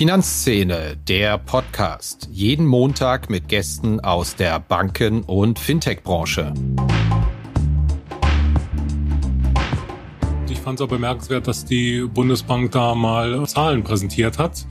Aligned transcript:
Finanzszene, 0.00 0.96
der 0.96 1.36
Podcast. 1.36 2.26
Jeden 2.32 2.64
Montag 2.64 3.28
mit 3.28 3.48
Gästen 3.48 4.00
aus 4.00 4.34
der 4.34 4.58
Banken- 4.58 5.20
und 5.24 5.58
Fintech-Branche. 5.58 6.54
Ich 10.48 10.58
fand 10.58 10.80
es 10.80 10.86
auch 10.86 10.88
bemerkenswert, 10.88 11.46
dass 11.46 11.66
die 11.66 12.08
Bundesbank 12.14 12.70
da 12.70 12.94
mal 12.94 13.46
Zahlen 13.46 13.84
präsentiert 13.84 14.38
hat 14.38 14.64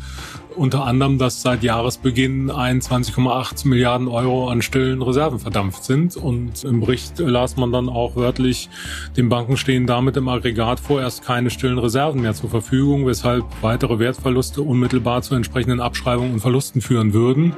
unter 0.60 0.86
anderem, 0.86 1.18
dass 1.18 1.42
seit 1.42 1.64
Jahresbeginn 1.64 2.52
21,8 2.52 3.66
Milliarden 3.66 4.10
Euro 4.10 4.50
an 4.50 4.62
stillen 4.62 5.02
Reserven 5.02 5.40
verdampft 5.40 5.86
sind. 5.86 6.18
Und 6.18 6.66
im 6.66 6.82
Bericht 6.82 7.18
las 7.20 7.56
man 7.56 7.72
dann 7.72 7.88
auch 7.88 8.18
wörtlich, 8.18 8.70
den 9.16 9.30
Banken 9.30 9.56
stehen 9.56 9.88
damit 9.88 10.18
im 10.18 10.28
Aggregat 10.28 10.82
vorerst 10.82 11.24
keine 11.24 11.50
stillen 11.50 11.80
Reserven 11.80 12.22
mehr 12.22 12.34
zur 12.34 12.50
Verfügung, 12.50 13.08
weshalb 13.08 13.46
weitere 13.62 14.00
Wertverluste 14.00 14.62
unmittelbar 14.62 15.22
zu 15.22 15.34
entsprechenden 15.34 15.80
Abschreibungen 15.80 16.34
und 16.34 16.40
Verlusten 16.42 16.82
führen 16.82 17.14
würden. 17.14 17.56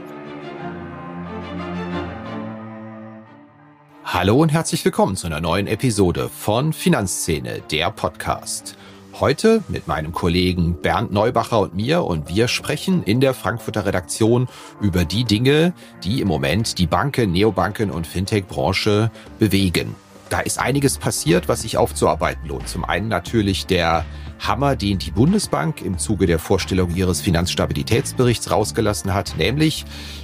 Hallo 4.05 4.36
und 4.36 4.49
herzlich 4.49 4.86
willkommen 4.86 5.16
zu 5.16 5.26
einer 5.26 5.41
neuen 5.41 5.66
Episode 5.66 6.30
von 6.30 6.72
Finanzszene, 6.72 7.62
der 7.72 7.90
Podcast. 7.90 8.77
Heute 9.20 9.64
mit 9.68 9.88
meinem 9.88 10.14
Kollegen 10.14 10.82
Bernd 10.82 11.12
Neubacher 11.12 11.60
und 11.60 11.76
mir 11.76 12.04
und 12.04 12.30
wir 12.30 12.48
sprechen 12.48 13.04
in 13.04 13.20
der 13.20 13.34
Frankfurter 13.34 13.86
Redaktion 13.86 14.48
über 14.80 15.06
die 15.06 15.26
Dinge, 15.26 15.74
die 16.04 16.22
im 16.22 16.28
Moment 16.28 16.78
die 16.78 16.88
Banken, 16.88 17.32
Neobanken 17.32 17.92
und 17.92 18.08
Fintech-Branche 18.08 19.12
bewegen. 19.38 19.96
Da 20.31 20.40
ist 20.40 20.60
einiges 20.60 20.98
passiert, 20.98 21.49
was 21.49 21.63
sich 21.63 21.76
aufzuarbeiten 21.76 22.48
lohnt. 22.48 22.70
Zum 22.70 22.85
einen 22.85 23.10
natürlich 23.10 23.65
der 23.65 24.05
Hammer, 24.40 24.77
den 24.77 24.98
die 24.98 25.12
Bundesbank 25.12 25.82
im 25.82 25.98
Zuge 25.98 26.26
der 26.26 26.40
Vorstellung 26.40 26.96
ihres 26.96 27.20
Finanzstabilitätsberichts 27.20 28.49
rausgelassen 28.49 29.13
hat, 29.13 29.35
nämlich 29.38 29.84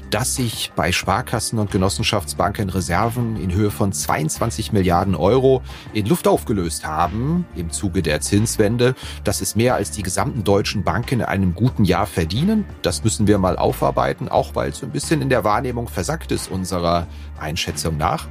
dass 0.09 0.36
sich 0.36 0.72
bei 0.77 0.94
Sparkassen 0.94 1.59
und 1.59 1.72
Genossenschaftsbanken 1.72 2.69
Reserven 2.69 3.36
in 3.36 3.53
Höhe 3.53 3.69
von 3.69 3.91
22 3.91 4.72
Milliarden 4.72 5.14
Euro 5.14 5.61
in 5.91 6.05
Luft 6.05 6.30
aufgelöst 6.30 6.88
haben 6.88 7.45
im 7.58 7.69
Zuge 7.71 8.02
der 8.02 8.21
Zinswende. 8.21 8.95
Das 9.25 9.42
ist 9.42 9.58
mehr 9.58 9.75
als 9.75 9.92
die 9.92 10.03
gesamten 10.03 10.45
deutschen 10.45 10.86
Banken 10.86 11.19
in 11.19 11.25
einem 11.25 11.53
guten 11.53 11.83
Jahr 11.83 12.08
verdienen. 12.08 12.64
Das 12.81 13.03
müssen 13.03 13.27
wir 13.27 13.39
mal 13.39 13.58
aufarbeiten, 13.58 14.30
auch 14.30 14.55
weil 14.55 14.69
es 14.69 14.77
so 14.77 14.86
ein 14.86 14.94
bisschen 14.94 15.21
in 15.21 15.27
der 15.27 15.44
Wahrnehmung 15.44 15.89
versackt 15.89 16.31
ist 16.31 16.49
unserer 16.49 17.08
Einschätzung 17.38 17.97
nach. 17.97 18.30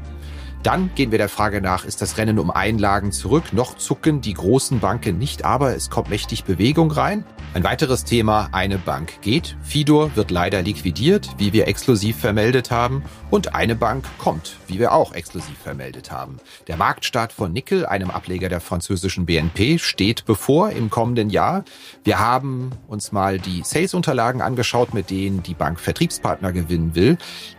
Dann 0.62 0.90
gehen 0.94 1.10
wir 1.10 1.18
der 1.18 1.28
Frage 1.28 1.60
nach, 1.60 1.84
ist 1.84 2.02
das 2.02 2.18
Rennen 2.18 2.38
um 2.38 2.50
Einlagen 2.50 3.12
zurück? 3.12 3.52
Noch 3.52 3.76
zucken 3.76 4.20
die 4.20 4.34
großen 4.34 4.80
Banken 4.80 5.18
nicht, 5.18 5.44
aber 5.44 5.76
es 5.76 5.90
kommt 5.90 6.10
mächtig 6.10 6.44
Bewegung 6.44 6.90
rein. 6.90 7.24
Ein 7.54 7.64
weiteres 7.64 8.04
Thema, 8.04 8.48
eine 8.52 8.76
Bank 8.76 9.22
geht. 9.22 9.56
Fidor 9.62 10.14
wird 10.14 10.30
leider 10.30 10.60
liquidiert, 10.60 11.30
wie 11.38 11.54
wir 11.54 11.68
exklusiv 11.68 12.18
vermeldet 12.18 12.70
haben. 12.70 13.02
Und 13.30 13.54
eine 13.54 13.74
Bank 13.74 14.04
kommt, 14.18 14.56
wie 14.66 14.78
wir 14.78 14.92
auch 14.92 15.14
exklusiv 15.14 15.56
vermeldet 15.56 16.10
haben. 16.10 16.36
Der 16.66 16.76
Marktstart 16.76 17.32
von 17.32 17.52
Nickel, 17.52 17.86
einem 17.86 18.10
Ableger 18.10 18.48
der 18.48 18.60
französischen 18.60 19.24
BNP, 19.24 19.78
steht 19.78 20.26
bevor 20.26 20.70
im 20.70 20.90
kommenden 20.90 21.30
Jahr. 21.30 21.64
Wir 22.04 22.18
haben 22.18 22.72
uns 22.88 23.12
mal 23.12 23.38
die 23.38 23.62
Sales-Unterlagen 23.64 24.42
angeschaut, 24.42 24.92
mit 24.92 25.08
denen 25.08 25.42
die 25.42 25.54
Bank 25.54 25.80
Vertriebspartner 25.80 26.52
gewinnen 26.52 26.94
will. 26.94 27.16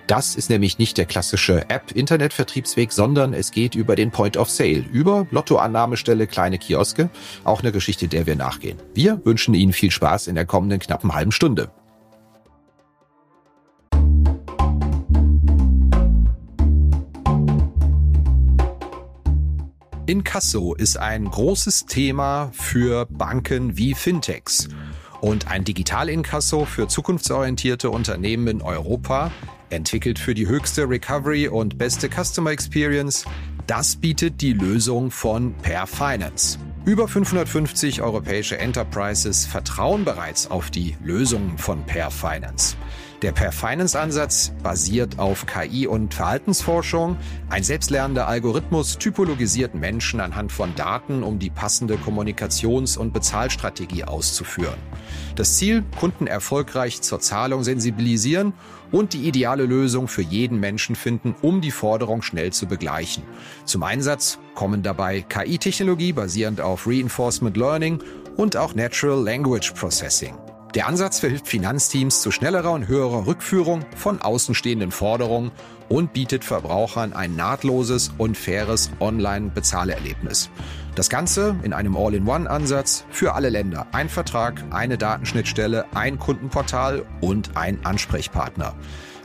Das 0.07 0.35
ist 0.35 0.49
nämlich 0.49 0.79
nicht 0.79 0.97
der 0.97 1.05
klassische 1.05 1.69
App-Internet-Vertriebsweg, 1.69 2.93
sondern 2.93 3.33
es 3.33 3.51
geht 3.51 3.75
über 3.75 3.97
den 3.97 4.09
Point 4.09 4.37
of 4.37 4.49
Sale, 4.49 4.85
über 4.93 5.27
Lottoannahmestelle, 5.31 6.27
kleine 6.27 6.57
Kioske. 6.57 7.09
Auch 7.43 7.59
eine 7.59 7.73
Geschichte, 7.73 8.07
der 8.07 8.25
wir 8.25 8.37
nachgehen. 8.37 8.77
Wir 8.93 9.19
wünschen 9.25 9.53
Ihnen 9.53 9.73
viel 9.73 9.91
Spaß 9.91 10.27
in 10.27 10.35
der 10.35 10.45
kommenden 10.45 10.79
knappen 10.79 11.13
halben 11.13 11.33
Stunde. 11.33 11.71
Inkasso 20.05 20.73
ist 20.73 20.97
ein 20.97 21.25
großes 21.25 21.85
Thema 21.85 22.49
für 22.53 23.07
Banken 23.07 23.77
wie 23.77 23.93
Fintechs. 23.93 24.69
Und 25.19 25.51
ein 25.51 25.65
Digital-Inkasso 25.65 26.63
für 26.63 26.87
zukunftsorientierte 26.87 27.89
Unternehmen 27.89 28.47
in 28.47 28.61
Europa, 28.61 29.31
entwickelt 29.69 30.19
für 30.19 30.33
die 30.33 30.47
höchste 30.47 30.89
Recovery 30.89 31.47
und 31.47 31.77
beste 31.77 32.09
Customer 32.09 32.51
Experience, 32.51 33.25
das 33.67 33.95
bietet 33.95 34.41
die 34.41 34.53
Lösung 34.53 35.11
von 35.11 35.53
Per 35.55 35.87
Finance. 35.87 36.57
Über 36.85 37.07
550 37.07 38.01
europäische 38.01 38.57
Enterprises 38.57 39.45
vertrauen 39.45 40.05
bereits 40.05 40.49
auf 40.49 40.71
die 40.71 40.95
Lösungen 41.03 41.57
von 41.57 41.83
Per 41.85 42.11
Finance. 42.11 42.77
Der 43.23 43.31
Per 43.31 43.51
Finance 43.51 43.99
Ansatz 43.99 44.53
basiert 44.61 45.17
auf 45.17 45.47
KI 45.47 45.87
und 45.87 46.13
Verhaltensforschung. 46.13 47.17
Ein 47.49 47.63
selbstlernender 47.63 48.27
Algorithmus 48.27 48.99
typologisiert 48.99 49.73
Menschen 49.73 50.21
anhand 50.21 50.51
von 50.51 50.75
Daten, 50.75 51.23
um 51.23 51.39
die 51.39 51.49
passende 51.49 51.95
Kommunikations- 51.95 52.95
und 52.95 53.13
Bezahlstrategie 53.13 54.03
auszuführen. 54.03 54.77
Das 55.35 55.57
Ziel, 55.57 55.83
Kunden 55.99 56.27
erfolgreich 56.27 57.01
zur 57.01 57.19
Zahlung 57.19 57.63
sensibilisieren 57.63 58.53
und 58.91 59.13
die 59.13 59.27
ideale 59.27 59.65
Lösung 59.65 60.07
für 60.07 60.21
jeden 60.21 60.59
Menschen 60.59 60.95
finden, 60.95 61.35
um 61.41 61.61
die 61.61 61.71
Forderung 61.71 62.21
schnell 62.21 62.53
zu 62.53 62.67
begleichen. 62.67 63.23
Zum 63.65 63.83
Einsatz 63.83 64.39
kommen 64.55 64.83
dabei 64.83 65.21
KI-Technologie 65.21 66.13
basierend 66.13 66.61
auf 66.61 66.87
Reinforcement 66.87 67.57
Learning 67.57 67.99
und 68.37 68.57
auch 68.57 68.75
Natural 68.75 69.23
Language 69.23 69.73
Processing. 69.73 70.35
Der 70.75 70.87
Ansatz 70.87 71.19
verhilft 71.19 71.47
Finanzteams 71.47 72.21
zu 72.21 72.29
schnellerer 72.29 72.71
und 72.71 72.87
höherer 72.87 73.25
Rückführung 73.25 73.85
von 73.95 74.21
außenstehenden 74.21 74.91
Forderungen 74.91 75.51
und 75.89 76.13
bietet 76.13 76.43
Verbrauchern 76.43 77.13
ein 77.13 77.35
nahtloses 77.35 78.11
und 78.17 78.37
faires 78.37 78.91
Online-Bezahlerlebnis. 78.99 80.49
Das 80.97 81.09
Ganze 81.09 81.55
in 81.61 81.73
einem 81.73 81.95
All-in-One-Ansatz 81.95 83.05
für 83.11 83.35
alle 83.35 83.49
Länder. 83.49 83.85
Ein 83.91 84.09
Vertrag, 84.09 84.63
eine 84.71 84.97
Datenschnittstelle, 84.97 85.85
ein 85.93 86.17
Kundenportal 86.17 87.05
und 87.21 87.55
ein 87.55 87.85
Ansprechpartner. 87.85 88.73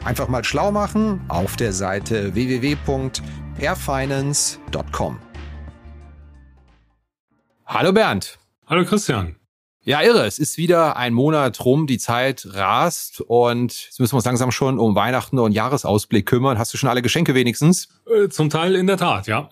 Einfach 0.05 0.29
mal 0.29 0.45
schlau 0.45 0.71
machen 0.71 1.23
auf 1.29 1.57
der 1.57 1.73
Seite 1.73 2.35
www.airfinance.com. 2.35 5.19
Hallo 7.65 7.93
Bernd. 7.95 8.39
Hallo 8.67 8.85
Christian. 8.85 9.37
Ja, 9.81 10.03
irre. 10.03 10.27
Es 10.27 10.39
ist 10.39 10.59
wieder 10.59 10.99
ein 10.99 11.15
Monat 11.15 11.65
rum, 11.65 11.87
die 11.87 11.97
Zeit 11.97 12.47
rast 12.51 13.23
und 13.23 13.87
jetzt 13.87 13.99
müssen 13.99 14.13
wir 14.13 14.17
uns 14.17 14.27
langsam 14.27 14.51
schon 14.51 14.79
um 14.79 14.95
Weihnachten 14.95 15.39
und 15.39 15.53
Jahresausblick 15.53 16.27
kümmern. 16.27 16.59
Hast 16.59 16.75
du 16.75 16.77
schon 16.77 16.91
alle 16.91 17.01
Geschenke 17.01 17.35
wenigstens? 17.35 17.89
Äh, 18.07 18.29
zum 18.29 18.51
Teil 18.51 18.77
in 18.77 18.87
der 18.87 18.99
Tat, 18.99 19.27
ja. 19.27 19.49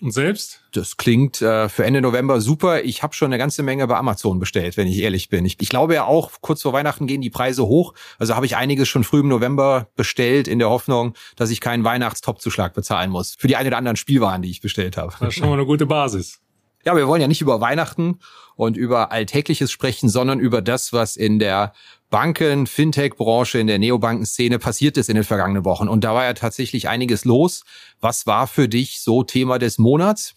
Und 0.00 0.12
selbst? 0.12 0.60
Das 0.72 0.96
klingt 0.96 1.42
äh, 1.42 1.68
für 1.68 1.84
Ende 1.84 2.00
November 2.00 2.40
super. 2.40 2.84
Ich 2.84 3.02
habe 3.02 3.14
schon 3.14 3.26
eine 3.26 3.38
ganze 3.38 3.62
Menge 3.62 3.86
bei 3.88 3.96
Amazon 3.96 4.38
bestellt, 4.38 4.76
wenn 4.76 4.86
ich 4.86 4.98
ehrlich 4.98 5.28
bin. 5.28 5.44
Ich, 5.44 5.56
ich 5.60 5.68
glaube 5.68 5.94
ja 5.94 6.04
auch, 6.04 6.30
kurz 6.40 6.62
vor 6.62 6.72
Weihnachten 6.72 7.06
gehen 7.06 7.20
die 7.20 7.30
Preise 7.30 7.66
hoch. 7.66 7.94
Also 8.18 8.36
habe 8.36 8.46
ich 8.46 8.56
einiges 8.56 8.88
schon 8.88 9.02
früh 9.02 9.20
im 9.20 9.28
November 9.28 9.88
bestellt, 9.96 10.46
in 10.46 10.60
der 10.60 10.70
Hoffnung, 10.70 11.14
dass 11.36 11.50
ich 11.50 11.60
keinen 11.60 11.82
Weihnachtstopzuschlag 11.82 12.74
bezahlen 12.74 13.10
muss. 13.10 13.34
Für 13.38 13.48
die 13.48 13.56
eine 13.56 13.68
oder 13.68 13.78
anderen 13.78 13.96
Spielwaren, 13.96 14.42
die 14.42 14.50
ich 14.50 14.60
bestellt 14.60 14.96
habe. 14.96 15.12
Das 15.18 15.30
ist 15.30 15.34
schon 15.34 15.48
mal 15.48 15.54
eine 15.54 15.66
gute 15.66 15.86
Basis. 15.86 16.40
Ja, 16.84 16.96
wir 16.96 17.08
wollen 17.08 17.20
ja 17.20 17.26
nicht 17.26 17.40
über 17.40 17.60
Weihnachten 17.60 18.20
und 18.54 18.76
über 18.76 19.10
Alltägliches 19.12 19.70
sprechen, 19.70 20.08
sondern 20.08 20.38
über 20.38 20.62
das, 20.62 20.92
was 20.92 21.16
in 21.16 21.38
der 21.38 21.72
Banken, 22.10 22.66
Fintech-Branche, 22.66 23.58
in 23.58 23.66
der 23.66 23.78
Neobankenszene 23.78 24.58
passiert 24.58 24.96
ist 24.96 25.08
in 25.08 25.14
den 25.14 25.24
vergangenen 25.24 25.64
Wochen. 25.64 25.88
Und 25.88 26.04
da 26.04 26.14
war 26.14 26.24
ja 26.24 26.32
tatsächlich 26.32 26.88
einiges 26.88 27.24
los. 27.24 27.64
Was 28.00 28.26
war 28.26 28.46
für 28.46 28.68
dich 28.68 29.00
so 29.00 29.24
Thema 29.24 29.58
des 29.58 29.78
Monats? 29.78 30.34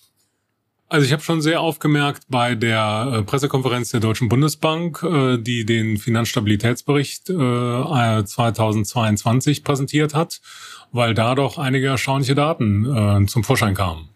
Also 0.91 1.05
ich 1.05 1.13
habe 1.13 1.23
schon 1.23 1.41
sehr 1.41 1.61
aufgemerkt 1.61 2.25
bei 2.27 2.53
der 2.53 3.13
äh, 3.13 3.23
Pressekonferenz 3.23 3.91
der 3.91 4.01
Deutschen 4.01 4.27
Bundesbank, 4.27 5.01
äh, 5.03 5.37
die 5.37 5.65
den 5.65 5.95
Finanzstabilitätsbericht 5.95 7.27
2022 7.27 9.59
äh, 9.59 9.61
präsentiert 9.61 10.13
hat, 10.13 10.41
weil 10.91 11.13
da 11.13 11.33
doch 11.33 11.57
einige 11.57 11.87
erstaunliche 11.87 12.35
Daten 12.35 13.25
zum 13.29 13.45
Vorschein 13.45 13.73
kamen. 13.73 14.09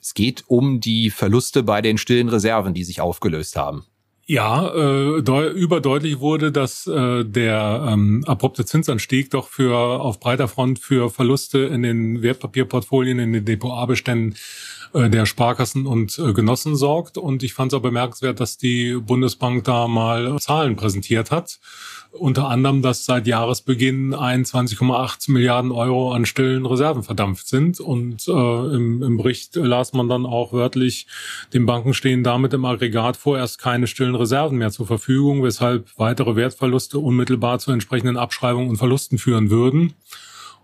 Es 0.00 0.14
geht 0.14 0.44
um 0.46 0.80
die 0.80 1.10
Verluste 1.10 1.62
bei 1.62 1.82
den 1.82 1.98
stillen 1.98 2.30
Reserven, 2.30 2.72
die 2.72 2.84
sich 2.84 3.02
aufgelöst 3.02 3.56
haben. 3.56 3.84
Ja, 4.26 4.68
äh, 4.72 5.18
überdeutlich 5.50 6.20
wurde, 6.20 6.52
dass 6.52 6.86
äh, 6.86 7.24
der 7.24 7.88
ähm, 7.90 8.24
abrupte 8.26 8.64
Zinsanstieg 8.64 9.30
doch 9.30 9.48
für 9.48 9.76
auf 9.76 10.20
breiter 10.20 10.46
Front 10.46 10.78
für 10.78 11.10
Verluste 11.10 11.58
in 11.58 11.82
den 11.82 12.22
Wertpapierportfolien, 12.22 13.18
in 13.18 13.32
den 13.32 13.44
Depot-A-Beständen 13.44 14.36
äh, 14.94 15.10
der 15.10 15.26
Sparkassen 15.26 15.86
und 15.86 16.18
äh, 16.18 16.32
Genossen 16.32 16.76
sorgt. 16.76 17.18
Und 17.18 17.42
ich 17.42 17.54
fand 17.54 17.72
es 17.72 17.78
auch 17.78 17.82
bemerkenswert, 17.82 18.40
dass 18.40 18.58
die 18.58 18.94
Bundesbank 18.94 19.64
da 19.64 19.88
mal 19.88 20.38
Zahlen 20.38 20.76
präsentiert 20.76 21.30
hat 21.30 21.58
unter 22.12 22.48
anderem, 22.48 22.82
dass 22.82 23.06
seit 23.06 23.26
Jahresbeginn 23.26 24.14
21,8 24.14 25.30
Milliarden 25.30 25.72
Euro 25.72 26.12
an 26.12 26.26
stillen 26.26 26.66
Reserven 26.66 27.02
verdampft 27.02 27.48
sind. 27.48 27.80
Und 27.80 28.28
äh, 28.28 28.30
im, 28.30 29.02
im 29.02 29.16
Bericht 29.16 29.56
las 29.56 29.92
man 29.94 30.08
dann 30.08 30.26
auch 30.26 30.52
wörtlich, 30.52 31.06
den 31.54 31.64
Banken 31.66 31.94
stehen 31.94 32.22
damit 32.22 32.52
im 32.52 32.64
Aggregat 32.64 33.16
vorerst 33.16 33.58
keine 33.58 33.86
stillen 33.86 34.14
Reserven 34.14 34.58
mehr 34.58 34.70
zur 34.70 34.86
Verfügung, 34.86 35.42
weshalb 35.42 35.88
weitere 35.96 36.36
Wertverluste 36.36 36.98
unmittelbar 36.98 37.58
zu 37.58 37.72
entsprechenden 37.72 38.18
Abschreibungen 38.18 38.68
und 38.68 38.76
Verlusten 38.76 39.18
führen 39.18 39.50
würden. 39.50 39.94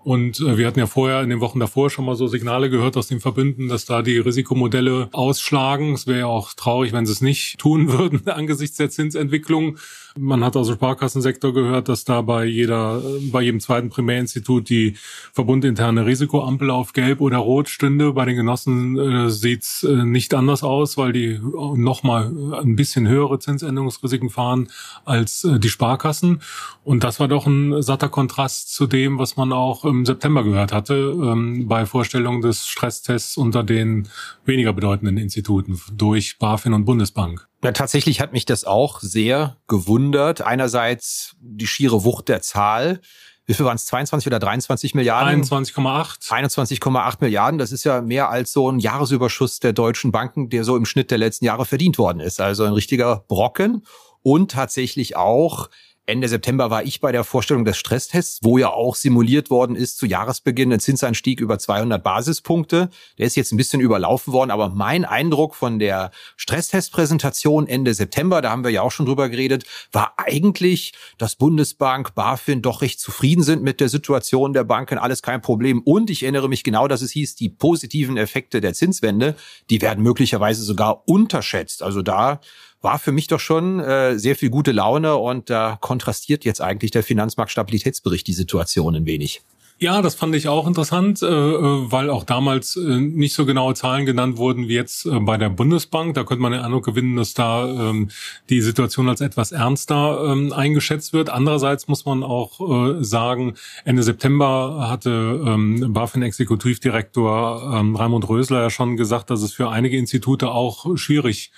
Und 0.05 0.41
äh, 0.41 0.57
wir 0.57 0.67
hatten 0.67 0.79
ja 0.79 0.87
vorher 0.87 1.23
in 1.23 1.29
den 1.29 1.41
Wochen 1.41 1.61
davor 1.61 1.91
schon 1.91 2.05
mal 2.05 2.15
so 2.15 2.29
Signale 2.29 2.71
gehört 2.71 2.97
aus 2.97 3.09
den 3.09 3.21
Verbünden, 3.21 3.69
dass 3.69 3.85
da 3.85 4.03
die 4.03 4.19
Risikomodelle 4.19 5.09
ausschlagen. 5.13 5.93
Es 5.93 6.07
wäre 6.07 6.21
ja 6.21 6.27
auch 6.27 6.55
traurig, 6.55 6.93
wenn 6.93 7.05
sie 7.05 7.13
es 7.13 7.21
nicht 7.21 7.59
tun 7.59 7.93
würden 7.93 8.27
angesichts 8.29 8.77
der 8.77 8.91
Zinsentwicklung. 8.91 9.77
Man 10.17 10.43
hat 10.45 10.57
aus 10.57 10.69
dem 10.69 10.77
Sparkassensektor 10.77 11.53
gehört, 11.53 11.89
dass 11.89 12.05
da 12.05 12.23
bei 12.23 12.45
jeder, 12.45 13.03
bei 13.31 13.43
jedem 13.43 13.61
zweiten 13.61 13.89
Primärinstitut 13.89 14.69
die 14.69 14.97
verbundinterne 15.33 16.07
Risikoampel 16.07 16.71
auf 16.71 16.93
Gelb 16.93 17.21
oder 17.21 17.39
Rot 17.39 17.69
stünde. 17.69 18.13
Bei 18.13 18.25
den 18.25 18.37
Genossen 18.37 18.99
äh, 18.99 19.31
sieht's 19.31 19.85
äh, 19.85 20.05
nicht 20.05 20.35
anders 20.35 20.63
aus, 20.63 20.97
weil 20.97 21.13
die 21.13 21.39
noch 21.41 22.03
mal 22.03 22.33
ein 22.63 22.77
bisschen 22.77 23.07
höhere 23.07 23.39
Zinsänderungsrisiken 23.39 24.31
fahren 24.31 24.69
als 25.05 25.45
äh, 25.45 25.59
die 25.59 25.69
Sparkassen. 25.69 26.41
Und 26.83 27.05
das 27.05 27.21
war 27.21 27.29
doch 27.29 27.47
ein 27.47 27.83
satter 27.83 28.09
Kontrast 28.09 28.75
zu 28.75 28.87
dem, 28.87 29.19
was 29.19 29.37
man 29.37 29.53
auch 29.53 29.85
im 29.89 30.07
September 30.07 30.45
gehört 30.45 30.73
hatte, 30.73 30.95
ähm, 30.95 31.67
bei 31.69 31.87
Vorstellung 31.87 32.41
des 32.41 32.67
Stresstests 32.67 33.37
unter 33.37 33.63
den 33.65 34.09
weniger 34.45 34.73
bedeutenden 34.73 35.17
Instituten 35.17 35.81
durch 35.93 36.39
BaFin 36.39 36.75
und 36.75 36.85
Bundesbank. 36.85 37.49
Ja, 37.65 37.73
tatsächlich 37.73 38.21
hat 38.21 38.33
mich 38.33 38.45
das 38.45 38.65
auch 38.65 39.01
sehr 39.01 39.57
gewundert. 39.67 40.43
Einerseits 40.43 41.37
die 41.41 41.67
schiere 41.67 42.05
Wucht 42.05 42.29
der 42.29 42.43
Zahl. 42.43 43.01
Wie 43.47 43.55
viel 43.55 43.65
waren 43.65 43.77
es? 43.77 43.87
22 43.87 44.27
oder 44.27 44.39
23 44.39 44.95
Milliarden? 44.95 45.43
21,8. 45.43 46.31
21,8 46.31 47.17
Milliarden. 47.21 47.59
Das 47.59 47.73
ist 47.73 47.83
ja 47.83 48.03
mehr 48.03 48.29
als 48.29 48.53
so 48.53 48.71
ein 48.71 48.79
Jahresüberschuss 48.79 49.59
der 49.59 49.73
deutschen 49.73 50.13
Banken, 50.13 50.51
der 50.51 50.65
so 50.65 50.77
im 50.77 50.85
Schnitt 50.85 51.11
der 51.11 51.17
letzten 51.17 51.47
Jahre 51.47 51.65
verdient 51.65 51.97
worden 51.97 52.21
ist. 52.21 52.43
Also 52.43 52.65
ein 52.65 52.75
richtiger 52.75 53.25
Brocken. 53.27 53.87
Und 54.23 54.51
tatsächlich 54.51 55.17
auch 55.17 55.71
Ende 56.09 56.27
September 56.27 56.71
war 56.71 56.85
ich 56.85 57.01
bei 57.01 57.13
der 57.13 57.23
Vorstellung 57.23 57.67
des 57.67 57.77
Stresstests, 57.77 58.39
wo 58.43 58.57
ja 58.57 58.71
auch 58.71 58.95
simuliert 58.95 59.51
worden 59.51 59.77
ist 59.77 59.99
zu 59.99 60.07
Jahresbeginn 60.07 60.73
ein 60.73 60.81
Zinsanstieg 60.81 61.39
über 61.39 61.59
200 61.59 62.03
Basispunkte. 62.03 62.89
Der 63.19 63.27
ist 63.27 63.37
jetzt 63.37 63.53
ein 63.53 63.59
bisschen 63.59 63.83
überlaufen 63.83 64.33
worden, 64.33 64.51
aber 64.51 64.71
mein 64.71 65.05
Eindruck 65.05 65.55
von 65.55 65.79
der 65.79 66.11
Stresstestpräsentation 66.37 67.67
Ende 67.67 67.93
September, 67.93 68.41
da 68.41 68.49
haben 68.49 68.65
wir 68.65 68.71
ja 68.71 68.81
auch 68.81 68.91
schon 68.91 69.05
drüber 69.05 69.29
geredet, 69.29 69.65
war 69.93 70.15
eigentlich, 70.17 70.95
dass 71.19 71.37
Bundesbank, 71.37 72.15
BaFin 72.15 72.63
doch 72.63 72.81
recht 72.81 73.01
zufrieden 73.01 73.43
sind 73.43 73.63
mit 73.63 73.79
der 73.79 73.91
Situation 73.91 74.55
der 74.55 74.65
Banken, 74.65 74.97
alles 74.97 75.21
kein 75.21 75.43
Problem. 75.43 75.83
Und 75.83 76.09
ich 76.09 76.23
erinnere 76.23 76.49
mich 76.49 76.65
genau, 76.65 76.89
dass 76.89 77.03
es 77.03 77.11
hieß, 77.11 77.37
die 77.37 77.51
positiven 77.51 78.17
Effekte 78.17 78.63
der 78.63 78.73
Zinswende, 78.73 79.37
die 79.69 79.83
werden 79.83 80.03
möglicherweise 80.03 80.63
sogar 80.63 81.07
unterschätzt. 81.07 81.83
Also 81.83 82.01
da 82.01 82.41
war 82.81 82.99
für 82.99 83.13
mich 83.13 83.27
doch 83.27 83.41
schon 83.41 83.81
äh, 83.81 84.19
sehr 84.19 84.37
viel 84.37 84.51
gute 84.51 84.73
Laune 84.73 85.17
und 85.17 85.51
da 85.51 85.79
kontrastiert 85.81 86.45
jetzt 86.45 86.61
eigentlich 86.61 86.91
der 86.91 87.03
Finanzmarktstabilitätsbericht 87.03 88.27
die 88.27 88.33
Situation 88.33 88.95
ein 88.95 89.07
wenig. 89.07 89.43
Ja, 89.81 90.03
das 90.03 90.17
fand 90.17 90.35
ich 90.35 90.49
auch 90.49 90.67
interessant, 90.67 91.23
äh, 91.23 91.27
äh, 91.27 91.93
weil 91.93 92.11
auch 92.11 92.25
damals 92.25 92.75
äh, 92.75 92.81
nicht 92.81 93.33
so 93.33 93.47
genaue 93.47 93.75
Zahlen 93.75 94.07
genannt 94.07 94.37
wurden 94.37 94.67
wie 94.67 94.75
jetzt 94.75 95.07
äh, 95.07 95.21
bei 95.21 95.37
der 95.37 95.51
Bundesbank. 95.51 96.15
Da 96.15 96.25
könnte 96.25 96.43
man 96.43 96.51
den 96.51 96.63
Eindruck 96.63 96.85
gewinnen, 96.85 97.15
dass 97.15 97.33
da 97.33 97.65
ähm, 97.69 98.11
die 98.51 98.61
Situation 98.61 99.09
als 99.09 99.21
etwas 99.21 99.53
ernster 99.53 100.33
ähm, 100.33 100.53
eingeschätzt 100.53 101.13
wird. 101.13 101.31
Andererseits 101.31 101.87
muss 101.87 102.05
man 102.05 102.25
auch 102.25 102.59
äh, 102.99 103.05
sagen, 103.05 103.55
Ende 103.85 104.03
September 104.03 104.89
hatte 104.91 105.11
ähm, 105.47 105.93
BaFin-Exekutivdirektor 105.93 107.79
ähm, 107.79 107.95
Raimund 107.95 108.29
Rösler 108.29 108.63
ja 108.63 108.71
schon 108.71 108.97
gesagt, 108.97 109.31
dass 109.31 109.43
es 109.43 109.53
für 109.53 109.69
einige 109.69 109.97
Institute 109.97 110.51
auch 110.51 110.97
schwierig 110.97 111.53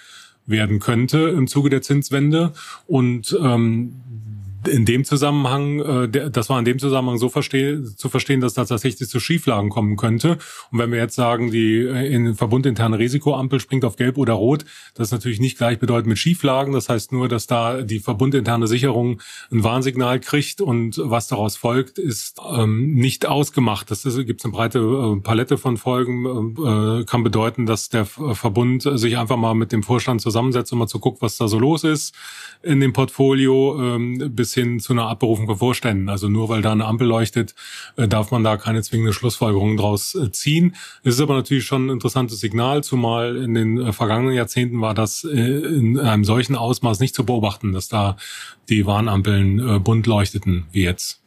werden 0.46 0.81
könnte 0.81 1.28
im 1.28 1.46
Zuge 1.46 1.70
der 1.70 1.82
Zinswende. 1.82 2.52
Und 2.87 3.37
ähm, 3.42 4.00
in 4.69 4.85
dem 4.85 5.05
Zusammenhang, 5.05 5.81
äh, 5.81 6.31
das 6.31 6.49
war 6.49 6.59
in 6.59 6.65
dem 6.65 6.79
Zusammenhang 6.79 7.19
so 7.19 7.29
versteh, 7.29 7.83
zu 7.97 8.09
verstehen, 8.09 8.41
dass 8.41 8.55
da 8.55 8.65
tatsächlich 8.65 9.09
zu 9.09 9.21
Schieflagen 9.21 9.71
kommen 9.71 9.97
könnte. 9.97 10.39
Und 10.71 10.79
wenn 10.79 10.91
wir 10.93 10.99
jetzt 10.99 11.15
sagen, 11.15 11.51
die 11.51 11.79
äh, 11.79 12.12
in 12.12 12.35
verbundinterne 12.35 12.99
Risikoampel 12.99 13.61
springt 13.61 13.85
auf 13.85 13.97
Gelb 13.97 14.19
oder 14.19 14.35
Rot, 14.35 14.65
das 14.95 15.09
ist 15.09 15.12
natürlich 15.12 15.41
nicht 15.41 15.59
gleichbedeutend 15.59 16.09
mit 16.09 16.19
Schieflagen. 16.19 16.73
Das 16.73 16.89
heißt 16.89 17.12
nur, 17.12 17.29
dass 17.29 17.47
da 17.47 17.83
die 17.83 18.01
verbundinterne 18.01 18.67
Sicherung 18.67 19.21
ein 19.51 19.65
Warnsignal 19.65 20.21
kriegt 20.21 20.61
und 20.61 21.01
was 21.03 21.29
daraus 21.29 21.57
folgt, 21.57 21.99
ist 21.99 22.39
ähm, 22.53 22.95
nicht 22.95 23.27
ausgemacht. 23.27 23.91
Das 23.91 24.03
gibt 24.27 24.45
eine 24.45 24.53
breite 24.53 24.79
äh, 24.79 25.21
Palette 25.21 25.59
von 25.59 25.77
Folgen, 25.77 26.25
äh, 26.57 27.05
kann 27.05 27.23
bedeuten, 27.23 27.67
dass 27.67 27.89
der 27.89 28.05
Verbund 28.05 28.83
sich 28.83 29.17
einfach 29.19 29.37
mal 29.37 29.55
mit 29.55 29.73
dem 29.73 29.83
Vorstand 29.83 30.21
zusammensetzt 30.21 30.73
und 30.73 30.79
mal 30.79 30.87
zu 30.87 30.99
gucken, 30.99 31.19
was 31.23 31.37
da 31.37 31.49
so 31.49 31.59
los 31.59 31.85
ist 31.85 32.15
in 32.62 32.81
dem 32.81 32.93
Portfolio, 32.93 33.79
ähm, 33.81 34.33
bis 34.35 34.50
bis 34.50 34.55
hin 34.55 34.81
zu 34.81 34.93
einer 34.93 35.06
Abberufung 35.06 35.47
von 35.47 35.56
Vorständen. 35.56 36.08
Also 36.08 36.29
nur 36.29 36.49
weil 36.49 36.62
da 36.62 36.73
eine 36.73 36.85
Ampel 36.85 37.06
leuchtet, 37.06 37.55
äh, 37.97 38.08
darf 38.08 38.31
man 38.31 38.43
da 38.43 38.56
keine 38.56 38.82
zwingende 38.82 39.12
Schlussfolgerung 39.12 39.76
draus 39.76 40.14
äh, 40.14 40.32
ziehen. 40.32 40.75
Es 41.05 41.14
ist 41.14 41.20
aber 41.20 41.35
natürlich 41.35 41.64
schon 41.64 41.87
ein 41.87 41.91
interessantes 41.91 42.41
Signal, 42.41 42.82
zumal 42.82 43.37
in 43.37 43.55
den 43.55 43.79
äh, 43.79 43.93
vergangenen 43.93 44.35
Jahrzehnten 44.35 44.81
war 44.81 44.94
das 44.94 45.25
in 45.25 45.99
einem 45.99 46.25
solchen 46.25 46.56
Ausmaß 46.56 47.00
nicht 47.00 47.14
zu 47.14 47.25
beobachten, 47.25 47.73
dass 47.73 47.88
da 47.88 48.17
die 48.69 48.87
Warnampeln 48.87 49.82
bunt 49.82 50.06
leuchteten 50.06 50.67
wie 50.73 50.82
jetzt. 50.82 51.20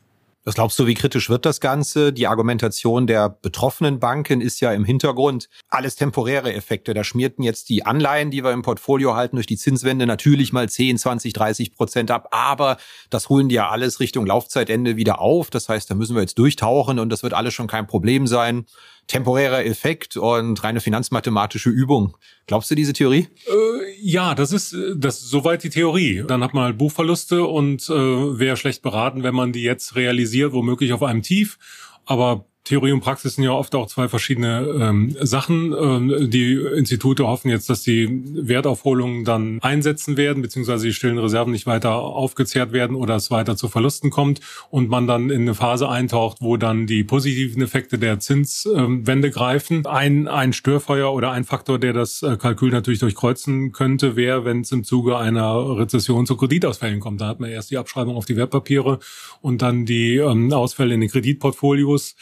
Was 0.45 0.55
glaubst 0.55 0.77
du, 0.77 0.87
wie 0.87 0.93
kritisch 0.93 1.29
wird 1.29 1.45
das 1.45 1.61
Ganze? 1.61 2.11
Die 2.11 2.27
Argumentation 2.27 3.07
der 3.07 3.29
betroffenen 3.29 3.99
Banken 3.99 4.41
ist 4.41 4.59
ja 4.59 4.73
im 4.73 4.83
Hintergrund 4.83 5.47
alles 5.69 5.95
temporäre 5.95 6.53
Effekte. 6.53 6.93
Da 6.93 7.05
schmierten 7.05 7.43
jetzt 7.43 7.69
die 7.69 7.85
Anleihen, 7.85 8.29
die 8.29 8.43
wir 8.43 8.51
im 8.51 8.61
Portfolio 8.61 9.15
halten, 9.15 9.37
durch 9.37 9.47
die 9.47 9.55
Zinswende 9.55 10.05
natürlich 10.05 10.51
mal 10.51 10.67
10, 10.67 10.97
20, 10.97 11.31
30 11.31 11.73
Prozent 11.73 12.11
ab. 12.11 12.27
Aber 12.31 12.75
das 13.09 13.29
holen 13.29 13.47
die 13.47 13.55
ja 13.55 13.69
alles 13.69 14.01
Richtung 14.01 14.25
Laufzeitende 14.25 14.97
wieder 14.97 15.19
auf. 15.19 15.49
Das 15.49 15.69
heißt, 15.69 15.89
da 15.89 15.95
müssen 15.95 16.13
wir 16.13 16.21
jetzt 16.21 16.37
durchtauchen 16.37 16.99
und 16.99 17.07
das 17.07 17.23
wird 17.23 17.33
alles 17.33 17.53
schon 17.53 17.67
kein 17.67 17.87
Problem 17.87 18.27
sein 18.27 18.65
temporärer 19.07 19.65
Effekt 19.65 20.17
und 20.17 20.63
reine 20.63 20.79
finanzmathematische 20.79 21.69
Übung. 21.69 22.17
Glaubst 22.47 22.71
du 22.71 22.75
diese 22.75 22.93
Theorie? 22.93 23.27
Äh, 23.47 24.01
ja, 24.01 24.35
das 24.35 24.51
ist 24.51 24.75
das 24.95 25.19
ist 25.19 25.29
soweit 25.29 25.63
die 25.63 25.69
Theorie. 25.69 26.23
Dann 26.27 26.43
hat 26.43 26.53
man 26.53 26.63
halt 26.63 26.77
Buchverluste 26.77 27.43
und 27.43 27.89
äh, 27.89 27.93
wäre 27.93 28.57
schlecht 28.57 28.81
beraten, 28.81 29.23
wenn 29.23 29.35
man 29.35 29.51
die 29.51 29.63
jetzt 29.63 29.95
realisiert, 29.95 30.53
womöglich 30.53 30.93
auf 30.93 31.03
einem 31.03 31.21
Tief. 31.21 31.57
Aber 32.05 32.45
Theorie 32.63 32.93
und 32.93 33.01
Praxis 33.01 33.35
sind 33.35 33.43
ja 33.43 33.51
oft 33.51 33.75
auch 33.75 33.87
zwei 33.87 34.07
verschiedene 34.07 34.61
ähm, 34.79 35.15
Sachen. 35.19 35.73
Ähm, 35.73 36.29
die 36.29 36.53
Institute 36.53 37.27
hoffen 37.27 37.49
jetzt, 37.49 37.69
dass 37.69 37.81
die 37.81 38.21
Wertaufholungen 38.35 39.25
dann 39.25 39.59
einsetzen 39.61 40.15
werden, 40.15 40.41
beziehungsweise 40.41 40.87
die 40.87 40.93
stillen 40.93 41.17
Reserven 41.17 41.51
nicht 41.51 41.65
weiter 41.65 41.95
aufgezehrt 41.95 42.71
werden 42.71 42.95
oder 42.95 43.15
es 43.17 43.31
weiter 43.31 43.57
zu 43.57 43.67
Verlusten 43.67 44.11
kommt 44.11 44.39
und 44.69 44.87
man 44.87 45.07
dann 45.07 45.29
in 45.29 45.41
eine 45.41 45.55
Phase 45.55 45.89
eintaucht, 45.89 46.37
wo 46.39 46.55
dann 46.55 46.87
die 46.87 47.03
positiven 47.03 47.61
Effekte 47.61 47.99
der 47.99 48.21
Zinswende 48.21 49.27
ähm, 49.27 49.33
greifen. 49.33 49.85
Ein, 49.85 50.29
ein 50.29 50.53
Störfeuer 50.53 51.13
oder 51.13 51.31
ein 51.31 51.43
Faktor, 51.43 51.79
der 51.79 51.91
das 51.91 52.23
äh, 52.23 52.37
Kalkül 52.37 52.71
natürlich 52.71 52.99
durchkreuzen 52.99 53.73
könnte, 53.73 54.15
wäre, 54.15 54.45
wenn 54.45 54.61
es 54.61 54.71
im 54.71 54.85
Zuge 54.85 55.17
einer 55.17 55.77
Rezession 55.77 56.25
zu 56.25 56.37
Kreditausfällen 56.37 57.01
kommt. 57.01 57.19
Da 57.19 57.27
hat 57.27 57.41
man 57.41 57.49
erst 57.49 57.71
die 57.71 57.77
Abschreibung 57.77 58.15
auf 58.15 58.25
die 58.25 58.37
Wertpapiere 58.37 58.99
und 59.41 59.61
dann 59.61 59.85
die 59.85 60.15
ähm, 60.15 60.53
Ausfälle 60.53 60.93
in 60.93 61.01
den 61.01 61.09
Kreditportfolios. 61.09 62.15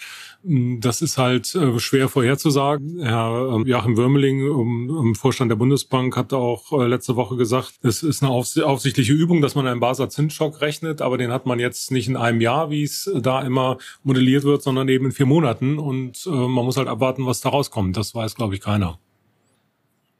Das 0.43 1.03
ist 1.03 1.19
halt 1.19 1.53
äh, 1.53 1.79
schwer 1.79 2.09
vorherzusagen. 2.09 2.99
Herr 3.03 3.53
ähm, 3.53 3.67
Joachim 3.67 3.95
Würmeling 3.95 4.39
im 4.39 5.13
Vorstand 5.13 5.51
der 5.51 5.55
Bundesbank 5.55 6.17
hat 6.17 6.33
auch 6.33 6.71
äh, 6.71 6.87
letzte 6.87 7.15
Woche 7.15 7.35
gesagt, 7.35 7.73
es 7.83 8.01
ist 8.01 8.23
eine 8.23 8.31
aufsichtliche 8.31 9.13
Übung, 9.13 9.41
dass 9.41 9.53
man 9.53 9.67
einen 9.67 9.79
Basler 9.79 10.09
Zinsschock 10.09 10.61
rechnet, 10.61 11.01
aber 11.01 11.19
den 11.19 11.31
hat 11.31 11.45
man 11.45 11.59
jetzt 11.59 11.91
nicht 11.91 12.07
in 12.07 12.17
einem 12.17 12.41
Jahr, 12.41 12.71
wie 12.71 12.81
es 12.81 13.11
da 13.15 13.41
immer 13.41 13.77
modelliert 14.01 14.43
wird, 14.43 14.63
sondern 14.63 14.89
eben 14.89 15.05
in 15.05 15.11
vier 15.11 15.27
Monaten 15.27 15.77
und 15.77 16.25
äh, 16.25 16.29
man 16.29 16.65
muss 16.65 16.77
halt 16.77 16.87
abwarten, 16.87 17.27
was 17.27 17.41
da 17.41 17.49
rauskommt. 17.49 17.95
Das 17.95 18.15
weiß, 18.15 18.33
glaube 18.33 18.55
ich, 18.55 18.61
keiner. 18.61 18.97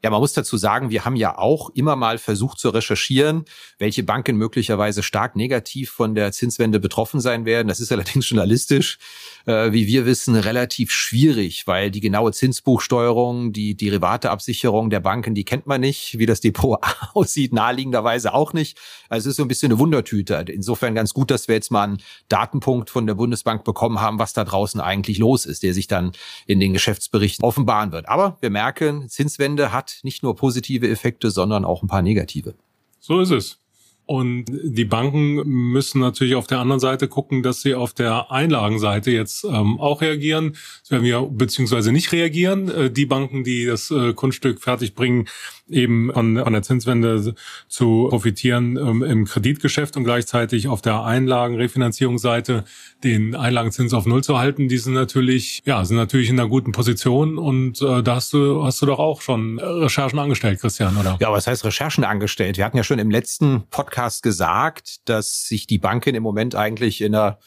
Ja, 0.04 0.10
man 0.10 0.20
muss 0.20 0.32
dazu 0.32 0.56
sagen, 0.56 0.90
wir 0.90 1.04
haben 1.04 1.14
ja 1.14 1.38
auch 1.38 1.70
immer 1.70 1.94
mal 1.94 2.18
versucht 2.18 2.58
zu 2.58 2.70
recherchieren, 2.70 3.44
welche 3.78 4.02
Banken 4.02 4.36
möglicherweise 4.36 5.04
stark 5.04 5.36
negativ 5.36 5.90
von 5.90 6.16
der 6.16 6.32
Zinswende 6.32 6.80
betroffen 6.80 7.20
sein 7.20 7.44
werden. 7.44 7.68
Das 7.68 7.78
ist 7.78 7.92
allerdings 7.92 8.28
journalistisch 8.28 8.98
äh, 9.46 9.72
wie 9.72 9.86
wir 9.86 10.06
wissen, 10.06 10.36
relativ 10.36 10.90
schwierig, 10.90 11.66
weil 11.66 11.90
die 11.90 12.00
genaue 12.00 12.32
Zinsbuchsteuerung, 12.32 13.52
die 13.52 13.76
Derivateabsicherung 13.76 14.90
der 14.90 15.00
Banken, 15.00 15.34
die 15.34 15.44
kennt 15.44 15.66
man 15.66 15.80
nicht. 15.80 16.18
Wie 16.18 16.26
das 16.26 16.40
Depot 16.40 16.78
aussieht, 17.14 17.52
naheliegenderweise 17.52 18.34
auch 18.34 18.52
nicht. 18.52 18.78
Also 19.08 19.28
es 19.28 19.32
ist 19.32 19.36
so 19.36 19.44
ein 19.44 19.48
bisschen 19.48 19.72
eine 19.72 19.78
Wundertüte. 19.78 20.44
Insofern 20.48 20.94
ganz 20.94 21.14
gut, 21.14 21.30
dass 21.30 21.48
wir 21.48 21.54
jetzt 21.54 21.70
mal 21.70 21.84
einen 21.84 22.02
Datenpunkt 22.28 22.90
von 22.90 23.06
der 23.06 23.14
Bundesbank 23.14 23.64
bekommen 23.64 24.00
haben, 24.00 24.18
was 24.18 24.32
da 24.32 24.44
draußen 24.44 24.80
eigentlich 24.80 25.18
los 25.18 25.46
ist, 25.46 25.62
der 25.62 25.74
sich 25.74 25.86
dann 25.86 26.12
in 26.46 26.60
den 26.60 26.72
Geschäftsberichten 26.72 27.44
offenbaren 27.44 27.92
wird. 27.92 28.08
Aber 28.08 28.36
wir 28.40 28.50
merken, 28.50 29.08
Zinswende 29.08 29.72
hat 29.72 30.00
nicht 30.02 30.22
nur 30.22 30.36
positive 30.36 30.88
Effekte, 30.88 31.30
sondern 31.30 31.64
auch 31.64 31.82
ein 31.82 31.88
paar 31.88 32.02
negative. 32.02 32.54
So 33.00 33.20
ist 33.20 33.30
es. 33.30 33.61
Und 34.04 34.46
die 34.64 34.84
Banken 34.84 35.36
müssen 35.46 36.00
natürlich 36.00 36.34
auf 36.34 36.46
der 36.46 36.58
anderen 36.58 36.80
Seite 36.80 37.06
gucken, 37.06 37.42
dass 37.42 37.62
sie 37.62 37.74
auf 37.74 37.94
der 37.94 38.32
Einlagenseite 38.32 39.10
jetzt 39.10 39.44
ähm, 39.44 39.78
auch 39.78 40.00
reagieren. 40.00 40.56
Das 40.82 40.90
werden 40.90 41.04
wir 41.04 41.22
beziehungsweise 41.22 41.92
nicht 41.92 42.10
reagieren. 42.12 42.68
Äh, 42.68 42.90
die 42.90 43.06
Banken, 43.06 43.44
die 43.44 43.64
das 43.64 43.90
äh, 43.90 44.12
Kunststück 44.12 44.60
fertig 44.60 44.94
bringen, 44.94 45.28
eben 45.72 46.10
an, 46.10 46.38
an 46.38 46.52
der 46.52 46.62
Zinswende 46.62 47.34
zu 47.68 48.06
profitieren 48.10 48.76
ähm, 48.76 49.02
im 49.02 49.24
Kreditgeschäft 49.24 49.96
und 49.96 50.04
gleichzeitig 50.04 50.68
auf 50.68 50.82
der 50.82 51.04
Einlagenrefinanzierungsseite 51.04 52.64
den 53.02 53.34
Einlagenzins 53.34 53.94
auf 53.94 54.06
Null 54.06 54.22
zu 54.22 54.38
halten, 54.38 54.68
die 54.68 54.78
sind 54.78 54.94
natürlich, 54.94 55.62
ja, 55.64 55.84
sind 55.84 55.96
natürlich 55.96 56.30
in 56.30 56.38
einer 56.38 56.48
guten 56.48 56.72
Position 56.72 57.38
und 57.38 57.80
äh, 57.82 58.02
da 58.02 58.16
hast 58.16 58.32
du, 58.32 58.64
hast 58.64 58.80
du 58.82 58.86
doch 58.86 58.98
auch 58.98 59.20
schon 59.20 59.58
Recherchen 59.58 60.18
angestellt, 60.18 60.60
Christian, 60.60 60.96
oder? 60.96 61.16
Ja, 61.20 61.32
was 61.32 61.46
heißt 61.46 61.64
Recherchen 61.64 62.04
angestellt? 62.04 62.56
Wir 62.56 62.64
hatten 62.64 62.76
ja 62.76 62.84
schon 62.84 62.98
im 62.98 63.10
letzten 63.10 63.64
Podcast 63.70 64.22
gesagt, 64.22 65.08
dass 65.08 65.46
sich 65.48 65.66
die 65.66 65.78
Banken 65.78 66.14
im 66.14 66.22
Moment 66.22 66.54
eigentlich 66.54 67.00
in 67.00 67.14
einer 67.14 67.38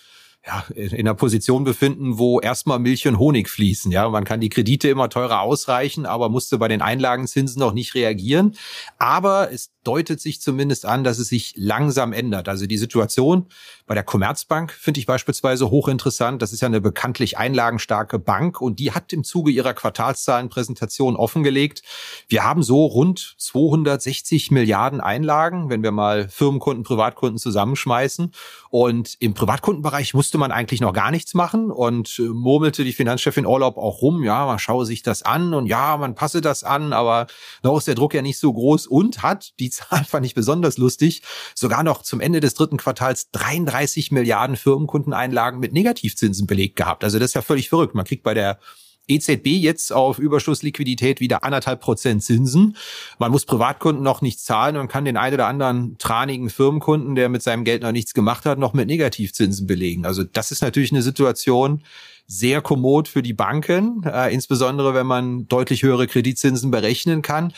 ja, 0.45 0.63
in 0.75 0.99
einer 0.99 1.15
Position 1.15 1.63
befinden, 1.63 2.17
wo 2.17 2.39
erstmal 2.39 2.77
Milch 2.77 3.07
und 3.07 3.17
Honig 3.17 3.49
fließen. 3.49 3.91
Ja, 3.91 4.07
man 4.09 4.25
kann 4.25 4.41
die 4.41 4.49
Kredite 4.49 4.89
immer 4.89 5.09
teurer 5.09 5.41
ausreichen, 5.41 6.05
aber 6.05 6.29
musste 6.29 6.57
bei 6.57 6.67
den 6.67 6.81
Einlagenzinsen 6.81 7.59
noch 7.59 7.73
nicht 7.73 7.95
reagieren. 7.95 8.55
Aber 8.99 9.51
es 9.51 9.71
deutet 9.83 10.19
sich 10.19 10.41
zumindest 10.41 10.85
an, 10.85 11.03
dass 11.03 11.19
es 11.19 11.29
sich 11.29 11.53
langsam 11.55 12.11
ändert. 12.13 12.49
Also 12.49 12.65
die 12.65 12.77
Situation 12.77 13.47
bei 13.85 13.93
der 13.93 14.03
Commerzbank 14.03 14.71
finde 14.71 14.99
ich 14.99 15.05
beispielsweise 15.05 15.69
hochinteressant. 15.69 16.41
Das 16.41 16.53
ist 16.53 16.61
ja 16.61 16.67
eine 16.67 16.81
bekanntlich 16.81 17.37
einlagenstarke 17.37 18.19
Bank 18.19 18.61
und 18.61 18.79
die 18.79 18.91
hat 18.91 19.13
im 19.13 19.23
Zuge 19.23 19.51
ihrer 19.51 19.73
Quartalszahlenpräsentation 19.73 21.15
offengelegt, 21.15 21.83
wir 22.27 22.43
haben 22.43 22.63
so 22.63 22.85
rund 22.85 23.35
260 23.37 24.51
Milliarden 24.51 25.01
Einlagen, 25.01 25.69
wenn 25.69 25.83
wir 25.83 25.91
mal 25.91 26.27
Firmenkunden, 26.29 26.83
Privatkunden 26.83 27.37
zusammenschmeißen. 27.37 28.31
Und 28.69 29.15
im 29.19 29.33
Privatkundenbereich 29.33 30.13
musste 30.13 30.34
man 30.37 30.51
eigentlich 30.51 30.81
noch 30.81 30.93
gar 30.93 31.11
nichts 31.11 31.33
machen 31.33 31.71
und 31.71 32.19
äh, 32.19 32.23
murmelte 32.23 32.83
die 32.83 32.93
Finanzchefin 32.93 33.45
Urlaub 33.45 33.77
auch 33.77 34.01
rum, 34.01 34.23
ja, 34.23 34.45
man 34.45 34.59
schaue 34.59 34.85
sich 34.85 35.03
das 35.03 35.23
an 35.23 35.53
und 35.53 35.67
ja, 35.67 35.97
man 35.97 36.15
passe 36.15 36.41
das 36.41 36.63
an, 36.63 36.93
aber 36.93 37.27
noch 37.63 37.77
ist 37.77 37.87
der 37.87 37.95
Druck 37.95 38.13
ja 38.13 38.21
nicht 38.21 38.39
so 38.39 38.53
groß 38.53 38.87
und 38.87 39.23
hat 39.23 39.53
die 39.59 39.69
Zahl 39.69 40.03
fand 40.05 40.25
ich 40.25 40.35
besonders 40.35 40.77
lustig, 40.77 41.21
sogar 41.53 41.83
noch 41.83 42.01
zum 42.01 42.19
Ende 42.19 42.39
des 42.39 42.53
dritten 42.53 42.77
Quartals 42.77 43.31
33 43.31 44.11
Milliarden 44.11 44.55
Firmenkundeneinlagen 44.55 45.59
mit 45.59 45.73
Negativzinsen 45.73 46.47
belegt 46.47 46.75
gehabt. 46.75 47.03
Also 47.03 47.19
das 47.19 47.31
ist 47.31 47.35
ja 47.35 47.41
völlig 47.41 47.69
verrückt. 47.69 47.95
Man 47.95 48.05
kriegt 48.05 48.23
bei 48.23 48.33
der 48.33 48.59
EZB 49.07 49.47
jetzt 49.47 49.93
auf 49.93 50.19
Überschussliquidität 50.19 51.19
wieder 51.19 51.43
anderthalb 51.43 51.81
Prozent 51.81 52.23
Zinsen. 52.23 52.75
Man 53.19 53.31
muss 53.31 53.45
Privatkunden 53.45 54.03
noch 54.03 54.21
nichts 54.21 54.43
zahlen 54.45 54.77
und 54.77 54.87
kann 54.87 55.05
den 55.05 55.17
einen 55.17 55.35
oder 55.35 55.47
anderen 55.47 55.97
tranigen 55.97 56.49
Firmenkunden, 56.49 57.15
der 57.15 57.29
mit 57.29 57.43
seinem 57.43 57.63
Geld 57.63 57.83
noch 57.83 57.91
nichts 57.91 58.13
gemacht 58.13 58.45
hat, 58.45 58.59
noch 58.59 58.73
mit 58.73 58.87
Negativzinsen 58.87 59.67
belegen. 59.67 60.05
Also 60.05 60.23
das 60.23 60.51
ist 60.51 60.61
natürlich 60.61 60.91
eine 60.91 61.01
Situation 61.01 61.83
sehr 62.27 62.61
kommod 62.61 63.07
für 63.07 63.21
die 63.21 63.33
Banken, 63.33 64.03
äh, 64.03 64.33
insbesondere 64.33 64.93
wenn 64.93 65.05
man 65.05 65.47
deutlich 65.47 65.83
höhere 65.83 66.07
Kreditzinsen 66.07 66.71
berechnen 66.71 67.21
kann. 67.21 67.53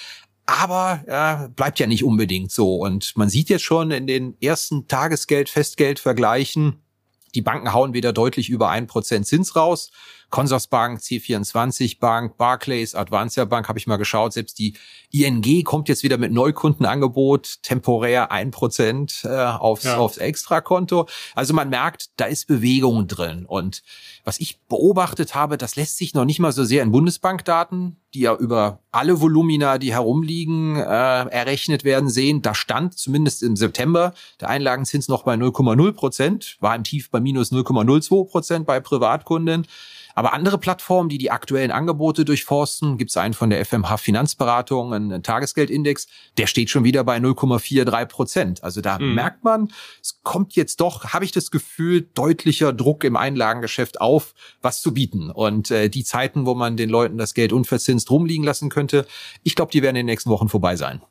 Aber 0.46 1.04
ja, 1.08 1.50
bleibt 1.56 1.80
ja 1.80 1.88
nicht 1.88 2.04
unbedingt 2.04 2.52
so. 2.52 2.76
Und 2.76 3.14
man 3.16 3.30
sieht 3.30 3.50
jetzt 3.50 3.64
schon 3.64 3.92
in 3.92 4.08
den 4.08 4.36
ersten 4.42 4.88
Tagesgeld-Festgeld-Vergleichen, 4.88 6.82
die 7.36 7.42
Banken 7.42 7.74
hauen 7.74 7.94
wieder 7.94 8.14
deutlich 8.14 8.50
über 8.50 8.70
ein 8.70 8.88
Prozent 8.88 9.28
Zins 9.28 9.56
raus. 9.58 9.92
Consorsbank, 10.30 11.00
C24 11.00 12.00
Bank, 12.00 12.38
Barclays, 12.38 12.96
Advancia 12.96 13.46
Bank 13.46 13.70
habe 13.70 13.80
ich 13.80 13.88
mal 13.88 13.98
geschaut. 13.98 14.34
Selbst 14.34 14.60
die 14.60 14.74
ING 15.12 15.64
kommt 15.64 15.88
jetzt 15.88 16.04
wieder 16.04 16.18
mit 16.18 16.34
Neukundenangebot, 16.34 17.64
temporär 17.64 18.32
ein 18.32 18.52
Prozent 18.52 19.22
äh, 19.24 19.30
aufs, 19.30 19.86
ja. 19.86 19.98
aufs 19.98 20.18
Extrakonto. 20.18 21.08
Also 21.34 21.54
man 21.54 21.70
merkt, 21.70 22.10
da 22.18 22.26
ist 22.26 22.48
Bewegung 22.48 23.08
drin. 23.08 23.46
Und 23.46 23.84
was 24.26 24.40
ich 24.40 24.60
beobachtet 24.68 25.34
habe, 25.34 25.58
das 25.58 25.78
lässt 25.78 25.98
sich 25.98 26.14
noch 26.14 26.26
nicht 26.26 26.40
mal 26.40 26.52
so 26.52 26.66
sehr 26.66 26.84
in 26.84 26.92
Bundesbankdaten, 26.92 27.96
die 28.14 28.22
ja 28.22 28.36
über 28.36 28.80
alle 28.92 29.22
Volumina, 29.22 29.78
die 29.78 29.94
herumliegen, 29.94 30.76
äh, 30.76 30.80
errechnet 30.82 31.86
werden, 31.86 32.10
sehen. 32.10 32.42
Da 32.42 32.54
stand 32.54 32.98
zumindest 32.98 33.44
im 33.44 33.56
September 33.56 34.14
der 34.42 34.50
Einlagenzins 34.50 35.08
noch 35.08 35.24
bei 35.24 35.36
0,0 35.36 35.94
Prozent, 35.94 36.58
war 36.60 36.76
im 36.76 36.84
Tief 36.84 37.10
bei 37.12 37.22
minus 37.22 37.52
0,02 37.52 38.26
Prozent 38.26 38.66
bei 38.66 38.82
Privatkunden. 38.82 39.66
Aber 40.18 40.34
andere 40.34 40.58
Plattformen, 40.58 41.10
die 41.10 41.20
die 41.20 41.30
aktuellen 41.30 41.70
Angebote 41.70 42.26
durchforsten, 42.26 42.98
gibt 42.98 43.12
es 43.12 43.18
einen 43.18 43.36
von 43.36 43.52
der 43.52 43.64
FMH 43.64 43.98
Finanzberatung, 43.98 44.92
einen 44.92 45.22
Tagesgeldindex, 45.22 46.08
der 46.40 46.48
steht 46.48 46.72
schon 46.72 46.84
wieder 46.84 47.04
bei 47.04 47.18
0,43 47.18 48.06
Prozent. 48.08 48.64
Also 48.64 48.82
da 48.82 48.98
mhm. 48.98 49.14
merkt 49.14 49.44
man, 49.44 49.72
es 50.02 50.20
kommt 50.24 50.56
jetzt 50.56 50.82
doch, 50.82 51.14
habe 51.14 51.24
ich 51.24 51.34
das 51.34 51.52
Gefühl, 51.52 52.10
deutlicher 52.16 52.74
Druck 52.74 53.04
im 53.04 53.16
Einlagengeschäft 53.16 54.02
auf, 54.02 54.34
was 54.60 54.82
zu 54.82 54.92
bieten. 54.92 55.30
Und 55.30 55.70
äh, 55.70 55.88
die 55.88 56.04
Zeiten, 56.04 56.48
wo 56.48 56.56
man 56.56 56.78
den 56.78 56.90
Leuten 56.90 57.20
das 57.20 57.36
Geld 57.36 57.54
unverzinst 57.54 58.10
rumliegen 58.10 58.44
lassen 58.44 58.70
könnte, 58.70 59.06
ich 59.44 59.54
glaube, 59.54 59.72
die 59.72 59.84
werden 59.84 59.98
in 59.98 60.08
den 60.08 60.14
nächsten 60.14 60.32
Wochen 60.32 60.50
vorbei 60.50 60.78
sein. 60.78 61.04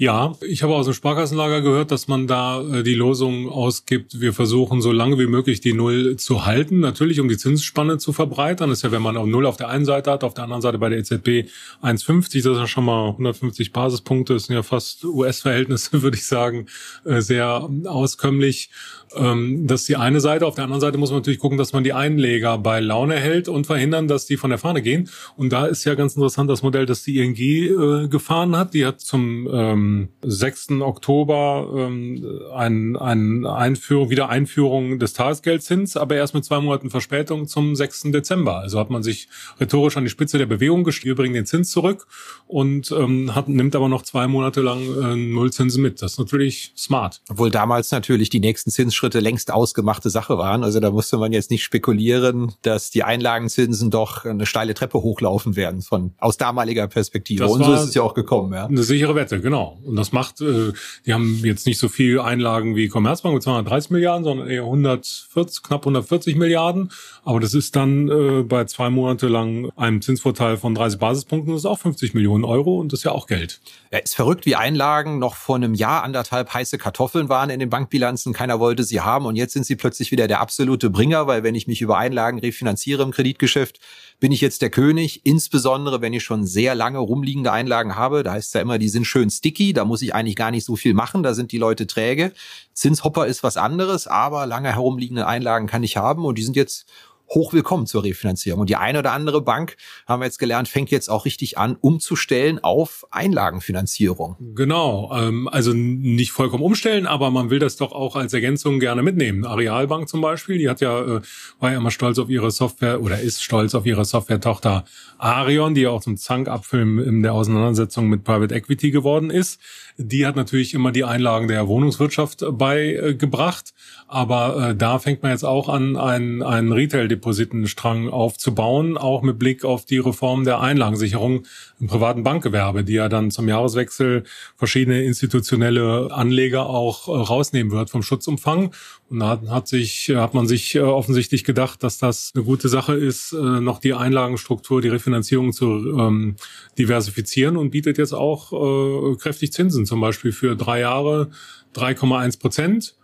Ja, 0.00 0.32
ich 0.40 0.62
habe 0.62 0.74
aus 0.76 0.86
dem 0.86 0.94
Sparkassenlager 0.94 1.60
gehört, 1.60 1.90
dass 1.90 2.08
man 2.08 2.26
da 2.26 2.62
äh, 2.62 2.82
die 2.82 2.94
Losung 2.94 3.50
ausgibt, 3.50 4.18
wir 4.18 4.32
versuchen 4.32 4.80
so 4.80 4.92
lange 4.92 5.18
wie 5.18 5.26
möglich 5.26 5.60
die 5.60 5.74
Null 5.74 6.16
zu 6.16 6.46
halten, 6.46 6.80
natürlich 6.80 7.20
um 7.20 7.28
die 7.28 7.36
Zinsspanne 7.36 7.98
zu 7.98 8.14
verbreitern. 8.14 8.70
Das 8.70 8.78
ist 8.78 8.82
ja, 8.82 8.92
wenn 8.92 9.02
man 9.02 9.18
auf 9.18 9.26
Null 9.26 9.44
auf 9.44 9.58
der 9.58 9.68
einen 9.68 9.84
Seite 9.84 10.10
hat, 10.10 10.24
auf 10.24 10.32
der 10.32 10.44
anderen 10.44 10.62
Seite 10.62 10.78
bei 10.78 10.88
der 10.88 11.00
EZB 11.00 11.50
1,50, 11.82 12.42
das 12.42 12.46
ist 12.46 12.46
ja 12.46 12.66
schon 12.66 12.86
mal 12.86 13.10
150 13.10 13.74
Basispunkte, 13.74 14.32
das 14.32 14.44
sind 14.44 14.56
ja 14.56 14.62
fast 14.62 15.04
US-Verhältnisse, 15.04 15.90
würde 16.00 16.16
ich 16.16 16.24
sagen, 16.24 16.64
äh, 17.04 17.20
sehr 17.20 17.68
auskömmlich. 17.84 18.70
Ähm, 19.14 19.66
das 19.66 19.82
ist 19.82 19.88
die 19.88 19.96
eine 19.96 20.20
Seite. 20.20 20.46
Auf 20.46 20.54
der 20.54 20.64
anderen 20.64 20.80
Seite 20.80 20.98
muss 20.98 21.10
man 21.10 21.18
natürlich 21.18 21.40
gucken, 21.40 21.58
dass 21.58 21.72
man 21.72 21.84
die 21.84 21.92
Einleger 21.92 22.58
bei 22.58 22.80
Laune 22.80 23.16
hält 23.16 23.48
und 23.48 23.66
verhindern, 23.66 24.08
dass 24.08 24.26
die 24.26 24.36
von 24.36 24.50
der 24.50 24.58
Fahne 24.58 24.82
gehen. 24.82 25.08
Und 25.36 25.52
da 25.52 25.66
ist 25.66 25.84
ja 25.84 25.94
ganz 25.94 26.16
interessant 26.16 26.48
das 26.48 26.62
Modell, 26.62 26.86
das 26.86 27.02
die 27.02 27.18
ING 27.18 27.36
äh, 27.36 28.08
gefahren 28.08 28.56
hat. 28.56 28.74
Die 28.74 28.86
hat 28.86 29.00
zum 29.00 29.46
ähm, 29.90 30.08
6. 30.22 30.70
Oktober 30.80 31.68
ähm, 31.76 32.40
ein, 32.54 32.96
ein 32.96 33.46
Einführung, 33.46 34.10
Wiedereinführung 34.10 34.98
des 34.98 35.12
Tagesgeldzins, 35.12 35.96
aber 35.96 36.16
erst 36.16 36.34
mit 36.34 36.44
zwei 36.44 36.60
Monaten 36.60 36.90
Verspätung 36.90 37.46
zum 37.46 37.74
6. 37.74 38.02
Dezember. 38.12 38.58
Also 38.58 38.78
hat 38.78 38.90
man 38.90 39.02
sich 39.02 39.28
rhetorisch 39.58 39.96
an 39.96 40.04
die 40.04 40.10
Spitze 40.10 40.38
der 40.38 40.46
Bewegung 40.46 40.84
gestellt, 40.84 41.00
wir 41.06 41.14
bringen 41.14 41.34
den 41.34 41.46
Zins 41.46 41.70
zurück 41.70 42.06
und 42.46 42.92
ähm, 42.92 43.34
hat, 43.34 43.48
nimmt 43.48 43.74
aber 43.74 43.88
noch 43.88 44.02
zwei 44.02 44.26
Monate 44.26 44.60
lang 44.60 44.80
äh, 44.80 45.16
Nullzinsen 45.16 45.82
mit. 45.82 46.02
Das 46.02 46.12
ist 46.12 46.18
natürlich 46.18 46.72
smart. 46.76 47.22
Obwohl 47.28 47.50
damals 47.50 47.90
natürlich 47.90 48.28
die 48.28 48.40
nächsten 48.40 48.70
Zins 48.70 48.94
Schritte 48.94 49.20
längst 49.20 49.52
ausgemachte 49.52 50.10
Sache 50.10 50.38
waren. 50.38 50.64
Also 50.64 50.80
da 50.80 50.90
musste 50.90 51.16
man 51.16 51.32
jetzt 51.32 51.50
nicht 51.50 51.62
spekulieren, 51.62 52.52
dass 52.62 52.90
die 52.90 53.02
Einlagenzinsen 53.02 53.90
doch 53.90 54.24
eine 54.24 54.46
steile 54.46 54.74
Treppe 54.74 55.02
hochlaufen 55.02 55.56
werden 55.56 55.82
von 55.82 56.12
aus 56.18 56.36
damaliger 56.36 56.86
Perspektive. 56.86 57.44
Das 57.44 57.52
Und 57.52 57.64
so 57.64 57.72
ist 57.72 57.80
es 57.80 57.94
ja 57.94 58.02
auch 58.02 58.14
gekommen. 58.14 58.52
Ja. 58.52 58.66
Eine 58.66 58.82
sichere 58.82 59.14
Wette, 59.14 59.40
genau. 59.40 59.79
Und 59.84 59.96
das 59.96 60.12
macht, 60.12 60.40
äh, 60.40 60.72
die 61.06 61.12
haben 61.12 61.40
jetzt 61.44 61.66
nicht 61.66 61.78
so 61.78 61.88
viel 61.88 62.20
Einlagen 62.20 62.76
wie 62.76 62.88
Commerzbank 62.88 63.34
mit 63.34 63.42
230 63.42 63.90
Milliarden, 63.90 64.24
sondern 64.24 64.48
eher 64.48 64.62
140, 64.62 65.62
knapp 65.62 65.82
140 65.82 66.36
Milliarden. 66.36 66.90
Aber 67.24 67.40
das 67.40 67.54
ist 67.54 67.76
dann 67.76 68.08
äh, 68.08 68.42
bei 68.42 68.64
zwei 68.64 68.90
Monate 68.90 69.28
lang 69.28 69.70
einem 69.76 70.02
Zinsvorteil 70.02 70.56
von 70.56 70.74
30 70.74 70.98
Basispunkten, 70.98 71.52
das 71.52 71.62
ist 71.62 71.66
auch 71.66 71.78
50 71.78 72.14
Millionen 72.14 72.44
Euro 72.44 72.78
und 72.78 72.92
das 72.92 73.00
ist 73.00 73.04
ja 73.04 73.12
auch 73.12 73.26
Geld. 73.26 73.60
Ja, 73.92 73.98
ist 73.98 74.14
verrückt, 74.14 74.46
wie 74.46 74.56
Einlagen 74.56 75.18
noch 75.18 75.34
vor 75.34 75.56
einem 75.56 75.74
Jahr 75.74 76.02
anderthalb 76.02 76.52
heiße 76.52 76.78
Kartoffeln 76.78 77.28
waren 77.28 77.50
in 77.50 77.60
den 77.60 77.70
Bankbilanzen. 77.70 78.32
Keiner 78.32 78.60
wollte 78.60 78.84
sie 78.84 79.00
haben 79.00 79.26
und 79.26 79.36
jetzt 79.36 79.52
sind 79.52 79.66
sie 79.66 79.76
plötzlich 79.76 80.10
wieder 80.10 80.28
der 80.28 80.40
absolute 80.40 80.90
Bringer, 80.90 81.26
weil 81.26 81.42
wenn 81.42 81.54
ich 81.54 81.66
mich 81.66 81.80
über 81.82 81.98
Einlagen 81.98 82.38
refinanziere 82.38 83.02
im 83.02 83.10
Kreditgeschäft, 83.10 83.80
bin 84.20 84.32
ich 84.32 84.42
jetzt 84.42 84.62
der 84.62 84.70
König, 84.70 85.24
insbesondere 85.24 86.02
wenn 86.02 86.12
ich 86.12 86.22
schon 86.22 86.46
sehr 86.46 86.74
lange 86.74 86.98
rumliegende 86.98 87.50
Einlagen 87.50 87.96
habe. 87.96 88.22
Da 88.22 88.32
heißt 88.32 88.48
es 88.48 88.52
ja 88.52 88.60
immer, 88.60 88.78
die 88.78 88.90
sind 88.90 89.06
schön 89.06 89.30
sticky, 89.30 89.72
da 89.72 89.84
muss 89.84 90.02
ich 90.02 90.14
eigentlich 90.14 90.36
gar 90.36 90.50
nicht 90.50 90.64
so 90.64 90.76
viel 90.76 90.94
machen, 90.94 91.22
da 91.22 91.34
sind 91.34 91.52
die 91.52 91.58
Leute 91.58 91.86
träge. 91.86 92.32
Zinshopper 92.74 93.26
ist 93.26 93.42
was 93.42 93.56
anderes, 93.56 94.06
aber 94.06 94.46
lange 94.46 94.72
herumliegende 94.72 95.26
Einlagen 95.26 95.66
kann 95.66 95.82
ich 95.82 95.96
haben 95.96 96.24
und 96.24 96.38
die 96.38 96.44
sind 96.44 96.56
jetzt 96.56 96.86
hochwillkommen 97.32 97.86
zur 97.86 98.04
Refinanzierung. 98.04 98.60
Und 98.60 98.70
die 98.70 98.76
eine 98.76 98.98
oder 98.98 99.12
andere 99.12 99.42
Bank, 99.42 99.76
haben 100.06 100.20
wir 100.20 100.26
jetzt 100.26 100.38
gelernt, 100.38 100.68
fängt 100.68 100.90
jetzt 100.90 101.08
auch 101.08 101.24
richtig 101.24 101.58
an, 101.58 101.76
umzustellen 101.80 102.58
auf 102.62 103.06
Einlagenfinanzierung. 103.10 104.36
Genau, 104.54 105.12
ähm, 105.14 105.48
also 105.48 105.72
nicht 105.72 106.32
vollkommen 106.32 106.64
umstellen, 106.64 107.06
aber 107.06 107.30
man 107.30 107.50
will 107.50 107.58
das 107.58 107.76
doch 107.76 107.92
auch 107.92 108.16
als 108.16 108.32
Ergänzung 108.32 108.80
gerne 108.80 109.02
mitnehmen. 109.02 109.44
Arealbank 109.44 110.08
zum 110.08 110.20
Beispiel, 110.20 110.58
die 110.58 110.68
hat 110.68 110.80
ja, 110.80 111.00
äh, 111.00 111.20
war 111.60 111.70
ja 111.70 111.78
immer 111.78 111.90
stolz 111.90 112.18
auf 112.18 112.28
ihre 112.28 112.50
Software 112.50 113.00
oder 113.00 113.20
ist 113.20 113.42
stolz 113.42 113.74
auf 113.74 113.86
ihre 113.86 114.04
Software-Tochter 114.04 114.84
Arion, 115.18 115.74
die 115.74 115.82
ja 115.82 115.90
auch 115.90 116.00
zum 116.00 116.16
Zankapfel 116.16 116.98
in 117.00 117.22
der 117.22 117.34
Auseinandersetzung 117.34 118.08
mit 118.08 118.24
Private 118.24 118.54
Equity 118.54 118.90
geworden 118.90 119.30
ist. 119.30 119.60
Die 120.02 120.26
hat 120.26 120.34
natürlich 120.34 120.72
immer 120.72 120.92
die 120.92 121.04
Einlagen 121.04 121.46
der 121.46 121.68
Wohnungswirtschaft 121.68 122.42
beigebracht, 122.52 123.74
aber 124.08 124.70
äh, 124.70 124.74
da 124.74 124.98
fängt 124.98 125.22
man 125.22 125.32
jetzt 125.32 125.44
auch 125.44 125.68
an, 125.68 125.98
einen, 125.98 126.42
einen 126.42 126.72
Retail-Depositenstrang 126.72 128.08
aufzubauen, 128.08 128.96
auch 128.96 129.20
mit 129.20 129.38
Blick 129.38 129.62
auf 129.62 129.84
die 129.84 129.98
Reform 129.98 130.44
der 130.44 130.60
Einlagensicherung 130.60 131.44
im 131.80 131.86
privaten 131.86 132.22
Bankgewerbe, 132.22 132.82
die 132.82 132.94
ja 132.94 133.10
dann 133.10 133.30
zum 133.30 133.46
Jahreswechsel 133.46 134.24
verschiedene 134.56 135.02
institutionelle 135.02 136.08
Anleger 136.10 136.66
auch 136.66 137.06
äh, 137.08 137.10
rausnehmen 137.10 137.70
wird 137.70 137.90
vom 137.90 138.02
Schutzumfang. 138.02 138.72
Und 139.10 139.18
da 139.18 139.40
hat, 139.48 139.66
sich, 139.66 140.08
hat 140.14 140.34
man 140.34 140.46
sich 140.46 140.76
äh, 140.76 140.80
offensichtlich 140.80 141.44
gedacht, 141.44 141.82
dass 141.82 141.98
das 141.98 142.30
eine 142.34 142.44
gute 142.44 142.68
Sache 142.68 142.94
ist, 142.94 143.32
äh, 143.32 143.36
noch 143.36 143.80
die 143.80 143.92
Einlagenstruktur, 143.92 144.80
die 144.80 144.88
Refinanzierung 144.88 145.52
zu 145.52 145.98
ähm, 145.98 146.36
diversifizieren 146.78 147.56
und 147.56 147.70
bietet 147.70 147.98
jetzt 147.98 148.12
auch 148.12 148.52
äh, 148.52 149.16
kräftig 149.16 149.52
Zinsen, 149.52 149.84
zum 149.84 150.00
Beispiel 150.00 150.30
für 150.30 150.54
drei 150.54 150.80
Jahre 150.80 151.30
3,1 151.74 152.38
Prozent 152.38 152.94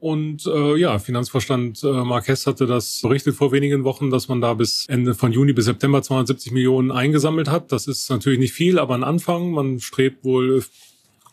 und 0.00 0.46
äh, 0.46 0.76
ja, 0.76 0.98
Finanzvorstand 1.00 1.82
äh, 1.82 2.04
Marquez 2.04 2.46
hatte 2.46 2.66
das 2.66 3.00
berichtet 3.02 3.34
vor 3.34 3.50
wenigen 3.50 3.82
Wochen, 3.82 4.10
dass 4.10 4.28
man 4.28 4.40
da 4.40 4.54
bis 4.54 4.86
Ende 4.88 5.14
von 5.14 5.32
Juni 5.32 5.52
bis 5.52 5.64
September 5.64 6.02
270 6.02 6.52
Millionen 6.52 6.92
eingesammelt 6.92 7.50
hat. 7.50 7.72
Das 7.72 7.88
ist 7.88 8.08
natürlich 8.08 8.38
nicht 8.38 8.52
viel, 8.52 8.78
aber 8.78 8.94
ein 8.94 9.02
Anfang. 9.02 9.50
Man 9.50 9.80
strebt 9.80 10.24
wohl 10.24 10.62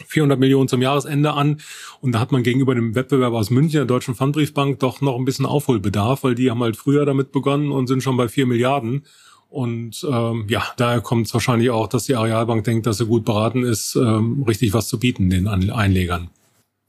400 0.05 0.39
Millionen 0.39 0.67
zum 0.67 0.81
Jahresende 0.81 1.33
an. 1.33 1.61
Und 2.01 2.13
da 2.13 2.19
hat 2.19 2.31
man 2.31 2.43
gegenüber 2.43 2.75
dem 2.75 2.95
Wettbewerb 2.95 3.33
aus 3.33 3.49
München, 3.49 3.79
der 3.79 3.85
Deutschen 3.85 4.15
Pfandbriefbank, 4.15 4.79
doch 4.79 5.01
noch 5.01 5.17
ein 5.17 5.25
bisschen 5.25 5.45
Aufholbedarf, 5.45 6.23
weil 6.23 6.35
die 6.35 6.49
haben 6.49 6.61
halt 6.61 6.77
früher 6.77 7.05
damit 7.05 7.31
begonnen 7.31 7.71
und 7.71 7.87
sind 7.87 8.03
schon 8.03 8.17
bei 8.17 8.27
4 8.27 8.45
Milliarden. 8.45 9.05
Und 9.49 10.05
ähm, 10.09 10.45
ja, 10.49 10.63
daher 10.77 11.01
kommt 11.01 11.27
es 11.27 11.33
wahrscheinlich 11.33 11.69
auch, 11.69 11.87
dass 11.87 12.05
die 12.05 12.15
Arealbank 12.15 12.63
denkt, 12.63 12.87
dass 12.87 12.97
sie 12.97 13.05
gut 13.05 13.25
beraten 13.25 13.63
ist, 13.63 13.95
ähm, 13.95 14.43
richtig 14.47 14.73
was 14.73 14.87
zu 14.87 14.99
bieten 14.99 15.29
den 15.29 15.47
Einlegern 15.47 16.29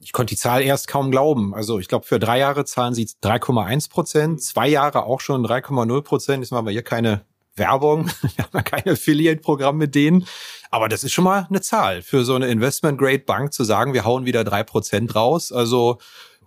ich 0.07 0.13
konnte 0.13 0.35
die 0.35 0.39
Zahl 0.39 0.61
erst 0.61 0.87
kaum 0.87 1.11
glauben. 1.11 1.53
Also 1.53 1.79
ich 1.79 1.89
glaube, 1.89 2.05
für 2.05 2.17
drei 2.17 2.39
Jahre 2.39 2.63
zahlen 2.63 2.93
sie 2.93 3.05
3,1 3.23 3.89
Prozent, 3.89 4.41
zwei 4.41 4.69
Jahre 4.69 5.03
auch 5.03 5.19
schon 5.19 5.45
3,0 5.45 6.01
Prozent. 6.01 6.43
Jetzt 6.43 6.51
machen 6.51 6.65
wir 6.65 6.71
hier 6.71 6.81
keine 6.81 7.25
Werbung, 7.57 8.07
wir 8.21 8.43
haben 8.43 8.51
ja 8.53 8.61
kein 8.61 8.87
Affiliate-Programm 8.87 9.77
mit 9.77 9.95
denen. 9.95 10.25
Aber 10.69 10.89
das 10.89 11.03
ist 11.03 11.13
schon 11.13 11.23
mal 11.23 11.47
eine 11.49 11.61
Zahl 11.61 12.01
für 12.01 12.25
so 12.25 12.35
eine 12.35 12.47
Investment-Grade-Bank 12.47 13.53
zu 13.53 13.63
sagen, 13.63 13.93
wir 13.93 14.05
hauen 14.05 14.25
wieder 14.25 14.43
drei 14.43 14.63
Prozent 14.63 15.15
raus. 15.15 15.51
Also 15.51 15.99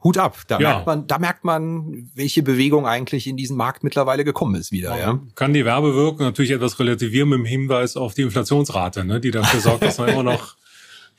Hut 0.02 0.16
ab. 0.16 0.38
Da 0.48 0.58
ja. 0.58 0.70
merkt 0.70 0.86
man, 0.86 1.06
da 1.06 1.18
merkt 1.18 1.44
man, 1.44 2.10
welche 2.14 2.42
Bewegung 2.42 2.86
eigentlich 2.86 3.26
in 3.26 3.36
diesen 3.36 3.56
Markt 3.56 3.84
mittlerweile 3.84 4.24
gekommen 4.24 4.54
ist 4.54 4.72
wieder. 4.72 4.98
Ja. 4.98 5.20
Kann 5.34 5.52
die 5.52 5.64
Werbewirkung 5.64 6.24
natürlich 6.24 6.52
etwas 6.52 6.78
relativieren 6.78 7.28
mit 7.28 7.38
dem 7.40 7.44
Hinweis 7.44 7.96
auf 7.96 8.14
die 8.14 8.22
Inflationsrate, 8.22 9.04
ne, 9.04 9.20
die 9.20 9.30
dafür 9.30 9.60
sorgt, 9.60 9.82
dass 9.82 9.98
man 9.98 10.08
immer 10.08 10.22
noch 10.22 10.56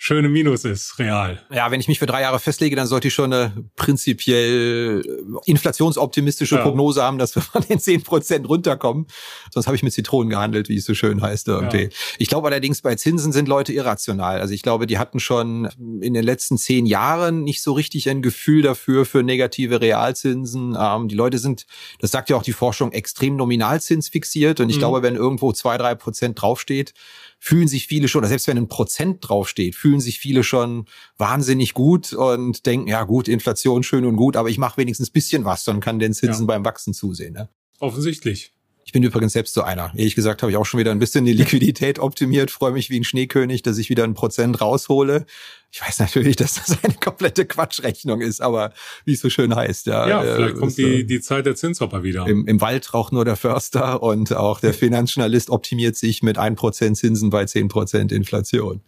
schöne 0.04 0.30
Minus 0.30 0.66
ist, 0.66 0.98
real. 0.98 1.40
Ja, 1.54 1.70
wenn 1.70 1.80
ich 1.80 1.88
mich 1.88 2.00
für 2.00 2.08
drei 2.08 2.22
Jahre 2.22 2.40
festlege, 2.40 2.76
dann 2.76 2.88
sollte 2.88 3.10
ich 3.10 3.14
schon 3.14 3.32
eine 3.32 3.54
prinzipiell 3.76 5.04
inflationsoptimistische 5.46 6.56
ja. 6.56 6.64
Prognose 6.64 7.04
haben, 7.04 7.20
dass 7.20 7.36
wir 7.36 7.44
von 7.44 7.62
den 7.70 7.80
zehn 7.80 8.02
Prozent 8.02 8.50
runterkommen. 8.50 9.06
Sonst 9.54 9.68
habe 9.68 9.76
ich 9.76 9.84
mit 9.84 9.94
Zitronen 9.94 10.32
gehandelt, 10.32 10.70
wie 10.70 10.78
es 10.78 10.86
so 10.86 10.96
schön 10.96 11.22
heißt 11.22 11.48
irgendwie. 11.50 11.84
Ja. 11.84 11.90
Ich 12.18 12.30
glaube 12.30 12.48
allerdings, 12.48 12.82
bei 12.82 12.96
Zinsen 12.96 13.32
sind 13.32 13.48
Leute 13.48 13.74
irrational. 13.74 14.42
Also 14.42 14.56
ich 14.56 14.64
glaube, 14.64 14.88
die 14.88 14.98
hatten 14.98 15.20
schon 15.20 15.70
in 16.02 16.16
den 16.16 16.24
letzten 16.24 16.58
zehn 16.58 16.88
Jahren 16.88 17.44
nicht 17.44 17.62
so 17.62 17.74
richtig 17.74 18.10
ein 18.10 18.24
Gefühl 18.24 18.64
dafür, 18.64 19.06
für 19.06 19.22
negative 19.22 19.82
Realzinsen. 19.82 20.76
Ähm, 20.80 21.10
die 21.10 21.16
Leute 21.16 21.38
sind, 21.38 21.68
das 22.00 22.10
sagt 22.10 22.32
ja 22.32 22.38
auch 22.38 22.44
die 22.44 22.54
Forschung, 22.54 22.92
extrem 22.92 23.36
Nominalzins 23.36 24.10
fixiert. 24.10 24.62
Und 24.62 24.72
ich 24.72 24.78
mhm. 24.78 24.80
glaube, 24.80 25.04
wenn 25.04 25.16
irgendwo 25.16 25.54
zwei, 25.54 25.78
drei 25.78 25.94
Prozent 25.94 26.42
draufsteht, 26.42 26.96
fühlen 27.44 27.68
sich 27.68 27.88
viele 27.88 28.08
schon, 28.08 28.24
selbst 28.24 28.48
wenn 28.48 28.58
ein 28.58 28.68
Prozent 28.68 29.28
draufsteht, 29.28 29.76
fühlen 29.76 30.00
sich 30.00 30.20
viele 30.20 30.44
schon 30.44 30.86
wahnsinnig 31.18 31.74
gut 31.74 32.14
und 32.14 32.68
denken, 32.68 32.88
ja 32.88 33.04
gut, 33.04 33.28
Inflation 33.28 33.82
schön 33.82 34.06
und 34.06 34.16
gut, 34.16 34.38
aber 34.38 34.50
ich 34.50 34.60
mache 34.60 34.78
wenigstens 34.78 35.10
bisschen 35.10 35.44
was, 35.44 35.64
dann 35.64 35.80
kann 35.80 35.98
den 35.98 36.14
Zinsen 36.14 36.44
ja. 36.44 36.48
beim 36.48 36.64
Wachsen 36.64 36.94
zusehen. 36.94 37.34
Ne? 37.34 37.50
Offensichtlich. 37.80 38.54
Ich 38.92 38.94
bin 38.94 39.04
übrigens 39.04 39.32
selbst 39.32 39.54
so 39.54 39.62
einer. 39.62 39.94
Ehrlich 39.96 40.16
gesagt 40.16 40.42
habe 40.42 40.52
ich 40.52 40.58
auch 40.58 40.66
schon 40.66 40.78
wieder 40.78 40.92
ein 40.92 41.00
bisschen 41.00 41.24
die 41.24 41.32
Liquidität 41.32 41.98
optimiert, 41.98 42.52
freue 42.52 42.74
mich 42.74 42.90
wie 42.90 43.00
ein 43.00 43.06
Schneekönig, 43.06 43.62
dass 43.62 43.78
ich 43.78 43.90
wieder 43.90 44.04
ein 44.04 44.16
Prozent 44.16 44.60
raushole. 44.60 45.26
Ich 45.72 45.82
weiß 45.82 46.00
natürlich, 46.00 46.36
dass 46.36 46.56
das 46.56 46.84
eine 46.84 46.96
komplette 46.96 47.46
Quatschrechnung 47.46 48.20
ist, 48.20 48.42
aber 48.42 48.74
wie 49.06 49.14
es 49.14 49.22
so 49.22 49.30
schön 49.30 49.56
heißt. 49.56 49.86
Ja, 49.86 50.10
ja 50.10 50.24
äh, 50.26 50.36
vielleicht 50.36 50.56
kommt 50.58 50.78
die, 50.78 51.06
die 51.06 51.22
Zeit 51.22 51.46
der 51.46 51.56
Zinshopper 51.56 52.04
wieder. 52.04 52.28
Im, 52.28 52.46
Im 52.46 52.60
Wald 52.60 52.94
raucht 52.94 53.14
nur 53.14 53.24
der 53.24 53.38
Förster 53.38 54.04
und 54.04 54.34
auch 54.34 54.60
der 54.60 54.74
Finanzjournalist 54.82 55.52
optimiert 55.52 55.96
sich 55.96 56.22
mit 56.22 56.38
ein 56.38 56.56
Prozent 56.56 56.98
Zinsen 56.98 57.30
bei 57.30 57.46
zehn 57.46 57.70
Prozent 57.70 58.12
Inflation. 58.12 58.82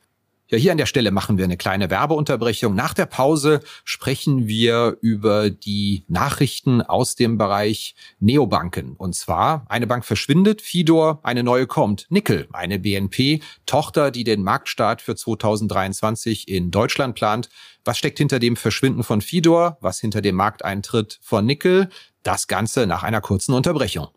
Ja, 0.54 0.60
hier 0.60 0.72
an 0.72 0.78
der 0.78 0.86
Stelle 0.86 1.10
machen 1.10 1.40
wir 1.40 1.46
eine 1.46 1.58
kleine 1.58 1.90
Werbeunterbrechung. 1.90 2.76
Nach 2.76 2.94
der 2.94 3.08
Pause 3.08 3.62
sprechen 3.86 4.48
wir 4.48 4.98
über 5.02 5.50
die 5.50 6.06
Nachrichten 6.08 6.84
aus 6.84 7.16
dem 7.16 7.40
Bereich 7.40 7.96
Neobanken. 8.20 8.94
Und 8.96 9.16
zwar, 9.16 9.66
eine 9.68 9.88
Bank 9.88 10.06
verschwindet, 10.06 10.62
Fidor, 10.62 11.22
eine 11.24 11.42
neue 11.42 11.66
kommt. 11.66 12.06
Nickel, 12.10 12.48
eine 12.54 12.78
BNP-Tochter, 12.78 14.12
die 14.12 14.24
den 14.24 14.44
Marktstart 14.44 15.02
für 15.02 15.16
2023 15.16 16.48
in 16.48 16.70
Deutschland 16.70 17.16
plant. 17.16 17.50
Was 17.84 17.98
steckt 17.98 18.20
hinter 18.20 18.38
dem 18.38 18.56
Verschwinden 18.56 19.02
von 19.02 19.22
Fidor? 19.22 19.80
Was 19.82 20.00
hinter 20.02 20.22
dem 20.22 20.36
Markteintritt 20.36 21.18
von 21.24 21.48
Nickel? 21.48 21.90
Das 22.22 22.46
Ganze 22.46 22.86
nach 22.86 23.02
einer 23.02 23.22
kurzen 23.22 23.56
Unterbrechung. 23.56 24.10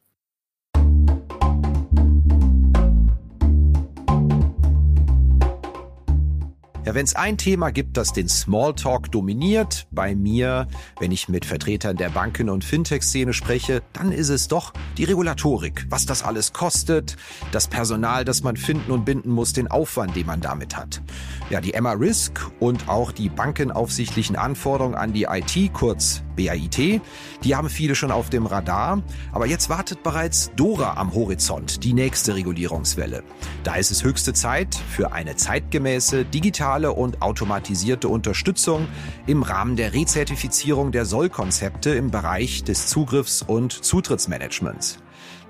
Wenn 6.97 7.05
es 7.05 7.15
ein 7.15 7.37
Thema 7.37 7.73
gibt, 7.73 7.99
das 7.99 8.15
den 8.15 8.27
Smalltalk 8.27 9.13
dominiert, 9.13 9.87
bei 9.91 10.15
mir, 10.15 10.67
wenn 10.99 11.13
ich 11.13 11.29
mit 11.29 11.45
Vertretern 11.45 11.99
der 11.99 12.09
Banken- 12.09 12.49
und 12.49 12.65
Fintech-Szene 12.65 13.35
spreche, 13.35 13.83
dann 13.93 14.13
ist 14.13 14.31
es 14.31 14.49
doch 14.49 14.73
die 14.97 15.05
Regulatorik. 15.05 15.85
Was 15.91 16.07
das 16.07 16.23
alles 16.23 16.55
kostet, 16.55 17.19
das 17.53 17.69
Personal, 17.69 18.25
das 18.25 18.43
man 18.43 18.57
finden 18.57 18.93
und 18.93 19.05
binden 19.05 19.29
muss, 19.29 19.53
den 19.53 19.69
Aufwand, 19.69 20.17
den 20.17 20.25
man 20.25 20.41
damit 20.41 20.75
hat. 20.75 21.03
Ja, 21.51 21.61
die 21.61 21.75
Emma 21.75 21.93
Risk 21.93 22.51
und 22.61 22.89
auch 22.89 23.13
die 23.13 23.29
bankenaufsichtlichen 23.29 24.37
Anforderungen 24.37 24.95
an 24.95 25.13
die 25.13 25.25
IT, 25.25 25.75
kurz 25.75 26.23
BAIT, 26.37 27.01
die 27.45 27.57
haben 27.57 27.71
viele 27.71 27.95
schon 27.95 28.11
auf 28.11 28.31
dem 28.31 28.47
Radar. 28.47 29.03
Aber 29.33 29.47
jetzt 29.47 29.69
wartet 29.69 30.03
bereits 30.03 30.53
Dora 30.55 30.95
am 30.97 31.15
Horizont, 31.15 31.83
die 31.83 31.93
nächste 31.93 32.35
Regulierungswelle. 32.37 33.25
Da 33.65 33.75
ist 33.75 33.91
es 33.91 34.05
höchste 34.05 34.35
Zeit 34.35 34.75
für 34.75 35.13
eine 35.13 35.37
zeitgemäße 35.37 36.25
digitale 36.25 36.86
digitale 36.87 36.93
und 36.93 37.23
automatisierte 37.23 38.09
Unterstützung 38.09 38.89
im 39.27 39.43
Rahmen 39.43 39.77
der 39.77 39.93
Rezertifizierung 39.93 40.93
der 40.93 41.05
Sollkonzepte 41.05 41.91
im 41.91 42.11
Bereich 42.11 42.65
des 42.65 42.89
Zugriffs- 42.89 43.43
und 43.43 43.73
Zutrittsmanagements. 43.73 44.99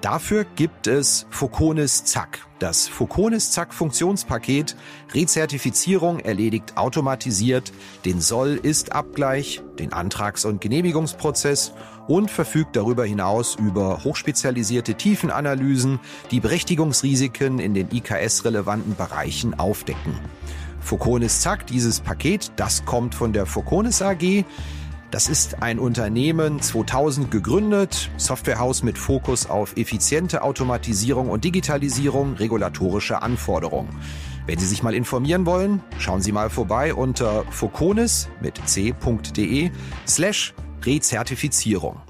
Dafür 0.03 0.44
gibt 0.44 0.87
es 0.87 1.27
Foconis 1.31 2.05
Zack. 2.05 2.46
Das 2.59 2.87
Foconis 2.87 3.51
Zack 3.51 3.72
Funktionspaket 3.75 4.77
Rezertifizierung 5.12 6.20
erledigt 6.20 6.77
automatisiert 6.77 7.72
den 8.05 8.20
Soll-Ist-Abgleich, 8.20 9.62
den 9.79 9.92
Antrags- 9.92 10.44
und 10.44 10.61
Genehmigungsprozess 10.61 11.72
und 12.07 12.31
verfügt 12.31 12.77
darüber 12.77 13.05
hinaus 13.05 13.57
über 13.57 14.05
hochspezialisierte 14.05 14.94
Tiefenanalysen, 14.94 15.99
die 16.31 16.40
Berechtigungsrisiken 16.40 17.59
in 17.59 17.75
den 17.75 17.88
IKS-relevanten 17.90 18.96
Bereichen 18.96 19.59
aufdecken. 19.59 20.14
Foconis 20.87 21.40
Zack, 21.40 21.66
dieses 21.66 21.99
Paket, 21.99 22.53
das 22.55 22.85
kommt 22.85 23.16
von 23.16 23.33
der 23.33 23.44
Foconis 23.44 24.01
AG. 24.03 24.44
Das 25.11 25.29
ist 25.29 25.61
ein 25.61 25.81
Unternehmen 25.81 26.62
2000 26.62 27.29
gegründet, 27.29 28.09
Softwarehaus 28.18 28.85
mit 28.85 28.96
Fokus 28.96 29.51
auf 29.51 29.77
effiziente 29.77 30.42
Automatisierung 30.42 31.29
und 31.29 31.42
Digitalisierung 31.42 32.35
regulatorischer 32.35 33.25
Anforderungen. 33.25 33.88
Wenn 34.46 34.61
Sie 34.61 34.66
sich 34.66 34.85
mal 34.85 34.94
informieren 34.94 35.44
wollen, 35.44 35.83
schauen 35.99 36.22
Sie 36.22 36.31
mal 36.31 36.51
vorbei 36.51 36.94
unter 36.94 37.44
foconis 37.51 38.29
mit 38.40 38.57
c.de 38.64 39.70
slash 40.07 40.55
Rezertifizierung. 40.85 42.01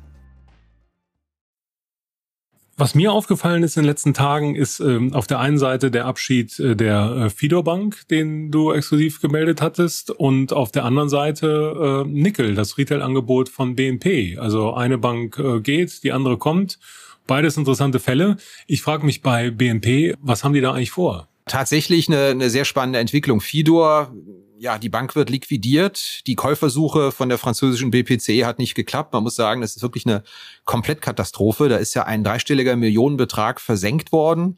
Was 2.78 2.94
mir 2.94 3.10
aufgefallen 3.10 3.62
ist 3.62 3.78
in 3.78 3.84
den 3.84 3.88
letzten 3.88 4.12
Tagen, 4.12 4.54
ist 4.54 4.80
ähm, 4.80 5.14
auf 5.14 5.26
der 5.26 5.38
einen 5.40 5.56
Seite 5.56 5.90
der 5.90 6.04
Abschied 6.04 6.58
äh, 6.60 6.76
der 6.76 7.16
äh, 7.16 7.30
Fidor 7.30 7.64
Bank, 7.64 8.06
den 8.10 8.50
du 8.50 8.70
exklusiv 8.70 9.22
gemeldet 9.22 9.62
hattest, 9.62 10.10
und 10.10 10.52
auf 10.52 10.72
der 10.72 10.84
anderen 10.84 11.08
Seite 11.08 12.04
äh, 12.04 12.08
Nickel, 12.08 12.54
das 12.54 12.76
Retail-Angebot 12.76 13.48
von 13.48 13.76
BNP. 13.76 14.36
Also 14.38 14.74
eine 14.74 14.98
Bank 14.98 15.38
äh, 15.38 15.60
geht, 15.60 16.02
die 16.02 16.12
andere 16.12 16.36
kommt. 16.36 16.78
Beides 17.26 17.56
interessante 17.56 17.98
Fälle. 17.98 18.36
Ich 18.66 18.82
frage 18.82 19.06
mich 19.06 19.22
bei 19.22 19.50
BNP, 19.50 20.14
was 20.20 20.44
haben 20.44 20.52
die 20.52 20.60
da 20.60 20.74
eigentlich 20.74 20.90
vor? 20.90 21.28
Tatsächlich 21.46 22.08
eine, 22.08 22.26
eine 22.26 22.50
sehr 22.50 22.66
spannende 22.66 22.98
Entwicklung. 22.98 23.40
Fidor, 23.40 24.12
ja, 24.58 24.78
die 24.78 24.88
Bank 24.88 25.14
wird 25.16 25.30
liquidiert. 25.30 26.26
Die 26.26 26.34
Käufersuche 26.34 27.12
von 27.12 27.28
der 27.28 27.38
französischen 27.38 27.90
BPC 27.90 28.44
hat 28.44 28.58
nicht 28.58 28.74
geklappt. 28.74 29.12
Man 29.12 29.22
muss 29.22 29.36
sagen, 29.36 29.60
das 29.60 29.76
ist 29.76 29.82
wirklich 29.82 30.06
eine 30.06 30.22
Komplettkatastrophe. 30.64 31.68
Da 31.68 31.76
ist 31.76 31.94
ja 31.94 32.04
ein 32.04 32.24
dreistelliger 32.24 32.76
Millionenbetrag 32.76 33.60
versenkt 33.60 34.12
worden. 34.12 34.56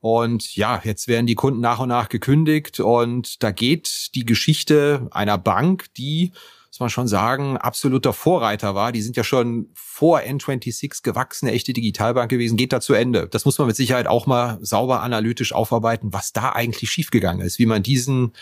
Und 0.00 0.56
ja, 0.56 0.80
jetzt 0.84 1.08
werden 1.08 1.26
die 1.26 1.34
Kunden 1.34 1.60
nach 1.60 1.78
und 1.78 1.88
nach 1.88 2.08
gekündigt 2.08 2.80
und 2.80 3.42
da 3.42 3.50
geht 3.50 4.14
die 4.14 4.26
Geschichte 4.26 5.08
einer 5.10 5.38
Bank, 5.38 5.86
die 5.96 6.32
muss 6.76 6.80
man 6.80 6.90
schon 6.90 7.08
sagen, 7.08 7.56
absoluter 7.56 8.12
Vorreiter 8.12 8.74
war. 8.74 8.92
Die 8.92 9.00
sind 9.00 9.16
ja 9.16 9.24
schon 9.24 9.70
vor 9.72 10.20
N26 10.20 11.02
gewachsene 11.02 11.52
echte 11.52 11.72
Digitalbank 11.72 12.30
gewesen, 12.30 12.58
geht 12.58 12.74
da 12.74 12.80
zu 12.82 12.92
Ende. 12.92 13.28
Das 13.28 13.46
muss 13.46 13.56
man 13.56 13.66
mit 13.66 13.76
Sicherheit 13.76 14.06
auch 14.06 14.26
mal 14.26 14.58
sauber 14.60 15.02
analytisch 15.02 15.54
aufarbeiten, 15.54 16.12
was 16.12 16.32
da 16.32 16.52
eigentlich 16.52 16.90
schiefgegangen 16.90 17.44
ist, 17.44 17.58
wie 17.58 17.64
man 17.64 17.82
diesen 17.82 18.32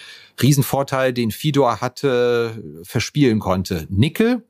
Riesenvorteil, 0.43 1.13
den 1.13 1.31
Fidor 1.31 1.81
hatte, 1.81 2.83
verspielen 2.83 3.39
konnte. 3.39 3.87
Nickel 3.89 4.45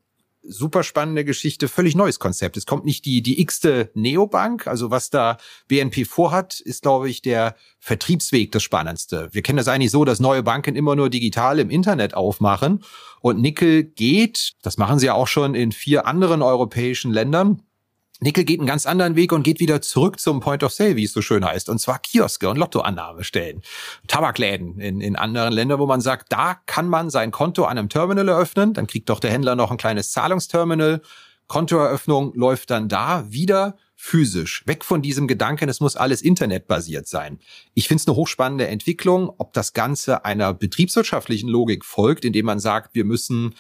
super 0.47 0.83
spannende 0.83 1.25
Geschichte, 1.25 1.69
völlig 1.69 1.95
neues 1.95 2.19
Konzept. 2.19 2.57
Es 2.57 2.67
kommt 2.67 2.85
nicht 2.85 3.05
die, 3.05 3.23
die 3.23 3.41
x-te 3.41 3.91
Neobank, 3.95 4.67
also 4.67 4.91
was 4.91 5.11
da 5.11 5.39
BNP 5.69 6.05
vorhat, 6.05 6.61
ist, 6.61 6.83
glaube 6.83 7.09
ich, 7.09 7.23
der 7.23 7.57
Vertriebsweg 7.79 8.53
das 8.53 8.63
Spannendste. 8.63 9.29
Wir 9.33 9.43
kennen 9.43 9.57
das 9.57 9.69
eigentlich 9.69 9.91
so, 9.91 10.05
dass 10.05 10.21
neue 10.21 10.43
Banken 10.43 10.77
immer 10.77 10.97
nur 10.97 11.11
digital 11.11 11.59
im 11.59 11.71
Internet 11.71 12.15
aufmachen 12.15 12.85
und 13.21 13.41
Nickel 13.41 13.85
geht, 13.85 14.53
das 14.63 14.77
machen 14.77 14.99
sie 14.99 15.07
ja 15.07 15.15
auch 15.15 15.29
schon 15.29 15.55
in 15.55 15.73
vier 15.73 16.07
anderen 16.07 16.43
europäischen 16.43 17.13
Ländern, 17.13 17.63
Nickel 18.25 18.45
geht 18.45 18.59
einen 18.59 18.67
ganz 18.67 18.87
anderen 18.87 19.17
Weg 19.17 19.33
und 19.33 19.43
geht 19.43 19.61
wieder 19.61 19.83
zurück 19.83 20.19
zum 20.19 20.41
Point 20.41 20.65
of 20.65 20.73
Sale, 20.73 20.97
wie 20.97 21.05
es 21.05 21.13
so 21.13 21.21
schön 21.21 21.45
heißt. 21.45 21.69
Und 21.69 21.79
zwar 21.79 21.99
Kioske 21.99 22.49
und 22.49 22.57
Lottoannahmestellen. 22.57 23.61
Tabakläden 24.09 24.81
in, 24.81 25.03
in 25.03 25.15
anderen 25.15 25.53
Ländern, 25.53 25.79
wo 25.79 25.85
man 25.85 26.01
sagt, 26.01 26.33
da 26.33 26.55
kann 26.65 26.89
man 26.89 27.11
sein 27.11 27.31
Konto 27.31 27.65
an 27.65 27.77
einem 27.77 27.91
Terminal 27.91 28.27
eröffnen. 28.27 28.73
Dann 28.73 28.87
kriegt 28.87 29.11
doch 29.11 29.21
der 29.21 29.31
Händler 29.31 29.57
noch 29.57 29.71
ein 29.71 29.77
kleines 29.77 30.11
Zahlungsterminal. 30.11 31.03
Kontoeröffnung 31.49 32.33
läuft 32.35 32.71
dann 32.71 32.89
da 32.89 33.31
wieder 33.31 33.77
physisch. 33.95 34.67
Weg 34.67 34.87
von 34.87 35.03
diesem 35.03 35.29
Gedanken, 35.29 35.69
es 35.69 35.81
muss 35.81 35.95
alles 35.95 36.23
internetbasiert 36.23 37.07
sein. 37.07 37.39
Ich 37.75 37.89
finde 37.89 38.01
es 38.01 38.09
eine 38.09 38.17
hochspannende 38.17 38.69
Entwicklung, 38.69 39.35
ob 39.37 39.53
das 39.53 39.75
Ganze 39.75 40.25
einer 40.25 40.55
betriebswirtschaftlichen 40.55 41.51
Logik 41.51 41.85
folgt, 41.85 42.25
indem 42.25 42.47
man 42.47 42.59
sagt, 42.59 42.95
wir 42.95 43.05
müssen 43.05 43.55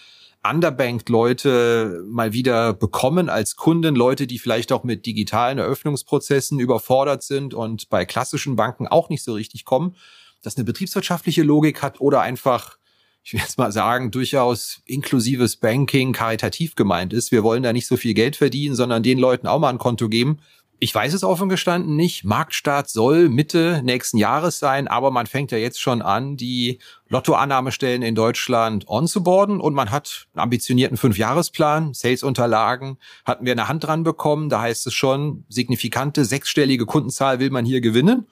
underbanked 0.49 1.09
Leute 1.09 2.05
mal 2.07 2.33
wieder 2.33 2.73
bekommen 2.73 3.29
als 3.29 3.57
Kunden, 3.57 3.95
Leute, 3.95 4.27
die 4.27 4.39
vielleicht 4.39 4.73
auch 4.73 4.85
mit 4.85 5.07
digitalen 5.07 5.59
Eröffnungsprozessen 5.59 6.61
überfordert 6.61 7.23
sind 7.23 7.55
und 7.55 7.89
bei 7.89 8.05
klassischen 8.05 8.57
Banken 8.57 8.87
auch 8.87 9.09
nicht 9.09 9.25
so 9.25 9.33
richtig 9.35 9.65
kommen, 9.65 9.97
das 10.43 10.57
eine 10.57 10.65
betriebswirtschaftliche 10.65 11.43
Logik 11.43 11.83
hat 11.83 12.01
oder 12.01 12.21
einfach 12.21 12.79
ich 13.27 13.33
will 13.33 13.41
jetzt 13.41 13.57
mal 13.57 13.73
sagen, 13.73 14.11
durchaus 14.11 14.83
inklusives 14.85 15.57
Banking 15.57 16.13
karitativ 16.13 16.75
gemeint 16.75 17.15
ist. 17.15 17.33
Wir 17.33 17.43
wollen 17.43 17.63
da 17.63 17.73
nicht 17.73 17.87
so 17.87 17.97
viel 17.97 18.13
Geld 18.13 18.37
verdienen, 18.37 18.75
sondern 18.75 19.03
den 19.03 19.19
Leuten 19.19 19.47
auch 19.47 19.59
mal 19.59 19.71
ein 19.71 19.79
Konto 19.79 20.11
geben, 20.11 20.41
ich 20.85 20.95
weiß 20.95 21.15
es 21.15 21.25
offen 21.25 21.49
gestanden 21.49 21.97
nicht. 21.97 22.25
Marktstart 22.25 22.91
soll 22.91 23.31
Mitte 23.31 23.81
nächsten 23.83 24.19
Jahres 24.19 24.59
sein, 24.59 24.87
aber 24.87 25.11
man 25.11 25.27
fängt 25.27 25.51
ja 25.51 25.57
jetzt 25.57 25.81
schon 25.81 26.03
an, 26.03 26.37
die 26.37 26.79
Lottoannahmestellen 27.09 28.03
in 28.03 28.15
Deutschland 28.15 28.87
onzuboarden 28.87 29.61
und 29.61 29.73
man 29.73 29.91
hat 29.91 30.27
einen 30.35 30.43
ambitionierten 30.43 30.99
Fünfjahresplan, 30.99 31.95
Sales-Unterlagen 31.95 32.99
hatten 33.25 33.47
wir 33.47 33.53
eine 33.53 33.67
Hand 33.67 33.85
dran 33.85 34.03
bekommen. 34.03 34.51
Da 34.51 34.61
heißt 34.61 34.87
es 34.87 34.93
schon, 34.93 35.47
signifikante 35.49 36.27
sechsstellige 36.27 36.85
Kundenzahl 36.85 37.39
will 37.39 37.49
man 37.49 37.65
hier 37.65 37.81
gewinnen 37.81 38.27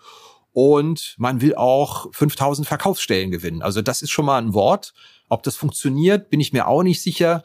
und 0.53 1.15
man 1.17 1.41
will 1.41 1.55
auch 1.55 2.13
5000 2.13 2.69
Verkaufsstellen 2.69 3.31
gewinnen. 3.31 3.63
Also 3.63 3.81
das 3.81 4.03
ist 4.03 4.11
schon 4.11 4.27
mal 4.27 4.37
ein 4.37 4.53
Wort. 4.53 4.93
Ob 5.31 5.43
das 5.43 5.57
funktioniert, 5.57 6.29
bin 6.29 6.41
ich 6.41 6.53
mir 6.53 6.69
auch 6.69 6.83
nicht 6.83 7.01
sicher. 7.01 7.45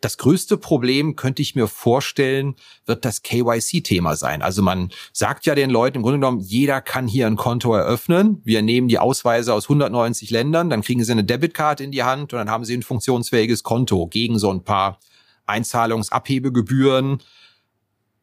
Das 0.00 0.18
größte 0.18 0.58
Problem 0.58 1.16
könnte 1.16 1.42
ich 1.42 1.54
mir 1.54 1.68
vorstellen, 1.68 2.54
wird 2.84 3.04
das 3.04 3.22
KYC-Thema 3.22 4.14
sein. 4.16 4.42
Also 4.42 4.62
man 4.62 4.90
sagt 5.12 5.46
ja 5.46 5.54
den 5.54 5.70
Leuten 5.70 5.96
im 5.96 6.02
Grunde 6.02 6.18
genommen, 6.18 6.40
jeder 6.40 6.80
kann 6.80 7.08
hier 7.08 7.26
ein 7.26 7.36
Konto 7.36 7.74
eröffnen. 7.74 8.40
Wir 8.44 8.62
nehmen 8.62 8.88
die 8.88 8.98
Ausweise 8.98 9.54
aus 9.54 9.64
190 9.64 10.30
Ländern, 10.30 10.70
dann 10.70 10.82
kriegen 10.82 11.02
sie 11.02 11.12
eine 11.12 11.24
Debitkarte 11.24 11.82
in 11.82 11.92
die 11.92 12.02
Hand 12.02 12.32
und 12.32 12.38
dann 12.38 12.50
haben 12.50 12.64
sie 12.64 12.76
ein 12.76 12.82
funktionsfähiges 12.82 13.62
Konto 13.62 14.06
gegen 14.06 14.38
so 14.38 14.50
ein 14.50 14.64
paar 14.64 15.00
Einzahlungsabhebegebühren 15.46 17.18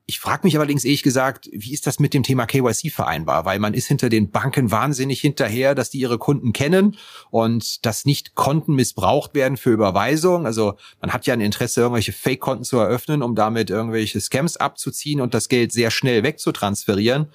ich 0.05 0.19
frage 0.19 0.41
mich 0.43 0.57
allerdings 0.57 0.83
ehrlich 0.83 1.03
gesagt, 1.03 1.49
wie 1.53 1.73
ist 1.73 1.87
das 1.87 1.99
mit 1.99 2.13
dem 2.13 2.23
Thema 2.23 2.45
KYC 2.45 2.91
vereinbar? 2.91 3.45
Weil 3.45 3.59
man 3.59 3.73
ist 3.73 3.87
hinter 3.87 4.09
den 4.09 4.31
Banken 4.31 4.69
wahnsinnig 4.69 5.21
hinterher, 5.21 5.75
dass 5.75 5.91
die 5.91 5.99
ihre 5.99 6.17
Kunden 6.17 6.51
kennen 6.51 6.97
und 7.31 7.85
dass 7.85 8.03
nicht 8.03 8.35
Konten 8.35 8.75
missbraucht 8.75 9.33
werden 9.33 9.55
für 9.55 9.71
Überweisung. 9.71 10.45
Also 10.45 10.75
man 10.99 11.13
hat 11.13 11.25
ja 11.25 11.33
ein 11.33 11.41
Interesse, 11.41 11.81
irgendwelche 11.81 12.11
Fake-Konten 12.11 12.65
zu 12.65 12.77
eröffnen, 12.77 13.23
um 13.23 13.33
damit 13.33 13.69
irgendwelche 13.69 14.19
Scams 14.19 14.57
abzuziehen 14.57 15.21
und 15.21 15.33
das 15.33 15.47
Geld 15.47 15.71
sehr 15.71 15.89
schnell 15.89 16.23
wegzutransferieren. 16.23 17.29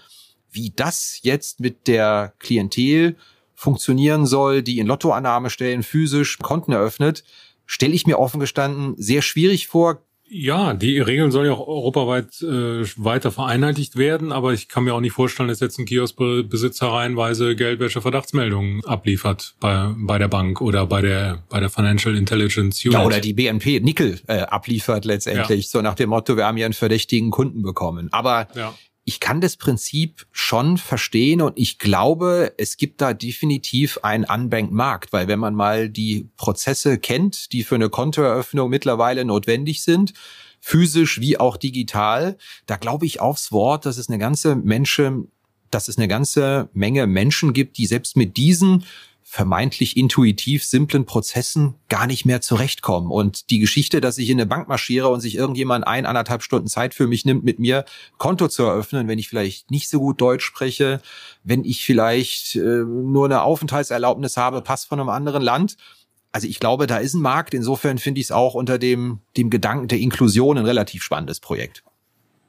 Wie 0.50 0.70
das 0.74 1.20
jetzt 1.22 1.60
mit 1.60 1.86
der 1.88 2.34
Klientel 2.38 3.16
funktionieren 3.54 4.26
soll, 4.26 4.62
die 4.62 4.78
in 4.78 4.86
Lottoannahmestellen 4.86 5.82
physisch 5.82 6.38
Konten 6.38 6.72
eröffnet, 6.72 7.24
stelle 7.64 7.94
ich 7.94 8.06
mir 8.06 8.18
offen 8.18 8.40
gestanden 8.40 8.94
sehr 8.98 9.22
schwierig 9.22 9.68
vor. 9.68 10.02
Ja, 10.30 10.74
die 10.74 10.98
Regeln 10.98 11.30
sollen 11.30 11.46
ja 11.46 11.52
auch 11.52 11.66
europaweit 11.66 12.42
äh, 12.42 12.84
weiter 12.96 13.30
vereinheitlicht 13.30 13.96
werden, 13.96 14.30
aber 14.32 14.52
ich 14.52 14.68
kann 14.68 14.84
mir 14.84 14.94
auch 14.94 15.00
nicht 15.00 15.12
vorstellen, 15.12 15.48
dass 15.48 15.60
jetzt 15.60 15.78
ein 15.78 15.86
Kioskbesitzer 15.86 16.88
reihenweise 16.88 17.56
Geldwäsche-Verdachtsmeldungen 17.56 18.84
abliefert 18.84 19.54
bei, 19.60 19.94
bei 19.96 20.18
der 20.18 20.28
Bank 20.28 20.60
oder 20.60 20.86
bei 20.86 21.00
der 21.00 21.42
bei 21.48 21.60
der 21.60 21.70
Financial 21.70 22.14
Intelligence 22.14 22.84
Unit. 22.84 22.94
Ja, 22.94 23.04
oder 23.04 23.20
die 23.20 23.32
BNP 23.32 23.80
Nickel 23.80 24.20
äh, 24.26 24.40
abliefert 24.40 25.04
letztendlich, 25.04 25.64
ja. 25.66 25.70
so 25.70 25.82
nach 25.82 25.94
dem 25.94 26.10
Motto, 26.10 26.36
wir 26.36 26.46
haben 26.46 26.56
hier 26.56 26.66
einen 26.66 26.74
verdächtigen 26.74 27.30
Kunden 27.30 27.62
bekommen. 27.62 28.08
Aber 28.12 28.48
ja 28.54 28.74
ich 29.08 29.20
kann 29.20 29.40
das 29.40 29.56
Prinzip 29.56 30.26
schon 30.32 30.76
verstehen 30.76 31.40
und 31.40 31.58
ich 31.58 31.78
glaube, 31.78 32.52
es 32.58 32.76
gibt 32.76 33.00
da 33.00 33.14
definitiv 33.14 34.00
einen 34.02 34.24
Unbanked-Markt, 34.24 35.14
weil 35.14 35.28
wenn 35.28 35.38
man 35.38 35.54
mal 35.54 35.88
die 35.88 36.28
Prozesse 36.36 36.98
kennt, 36.98 37.52
die 37.52 37.64
für 37.64 37.76
eine 37.76 37.88
Kontoeröffnung 37.88 38.68
mittlerweile 38.68 39.24
notwendig 39.24 39.82
sind, 39.82 40.12
physisch 40.60 41.22
wie 41.22 41.40
auch 41.40 41.56
digital, 41.56 42.36
da 42.66 42.76
glaube 42.76 43.06
ich 43.06 43.18
aufs 43.18 43.50
Wort, 43.50 43.86
dass 43.86 43.96
es 43.96 44.10
eine 44.10 44.18
ganze 44.18 44.56
Menschen, 44.56 45.32
dass 45.70 45.88
es 45.88 45.96
eine 45.96 46.08
ganze 46.08 46.68
Menge 46.74 47.06
Menschen 47.06 47.54
gibt, 47.54 47.78
die 47.78 47.86
selbst 47.86 48.14
mit 48.14 48.36
diesen 48.36 48.84
vermeintlich 49.30 49.98
intuitiv 49.98 50.64
simplen 50.64 51.04
Prozessen 51.04 51.74
gar 51.90 52.06
nicht 52.06 52.24
mehr 52.24 52.40
zurechtkommen. 52.40 53.10
Und 53.10 53.50
die 53.50 53.58
Geschichte, 53.58 54.00
dass 54.00 54.16
ich 54.16 54.30
in 54.30 54.40
eine 54.40 54.46
Bank 54.46 54.68
marschiere 54.68 55.08
und 55.08 55.20
sich 55.20 55.34
irgendjemand 55.34 55.86
ein, 55.86 56.06
anderthalb 56.06 56.42
Stunden 56.42 56.66
Zeit 56.66 56.94
für 56.94 57.06
mich 57.06 57.26
nimmt, 57.26 57.44
mit 57.44 57.58
mir 57.58 57.84
Konto 58.16 58.48
zu 58.48 58.62
eröffnen, 58.62 59.06
wenn 59.06 59.18
ich 59.18 59.28
vielleicht 59.28 59.70
nicht 59.70 59.90
so 59.90 60.00
gut 60.00 60.18
Deutsch 60.22 60.46
spreche, 60.46 61.02
wenn 61.44 61.62
ich 61.62 61.84
vielleicht 61.84 62.56
äh, 62.56 62.60
nur 62.60 63.26
eine 63.26 63.42
Aufenthaltserlaubnis 63.42 64.38
habe, 64.38 64.62
Pass 64.62 64.86
von 64.86 64.98
einem 64.98 65.10
anderen 65.10 65.42
Land. 65.42 65.76
Also 66.32 66.48
ich 66.48 66.58
glaube, 66.58 66.86
da 66.86 66.96
ist 66.96 67.12
ein 67.12 67.20
Markt. 67.20 67.52
Insofern 67.52 67.98
finde 67.98 68.22
ich 68.22 68.28
es 68.28 68.32
auch 68.32 68.54
unter 68.54 68.78
dem, 68.78 69.20
dem 69.36 69.50
Gedanken 69.50 69.88
der 69.88 69.98
Inklusion 69.98 70.56
ein 70.56 70.64
relativ 70.64 71.02
spannendes 71.02 71.38
Projekt. 71.38 71.84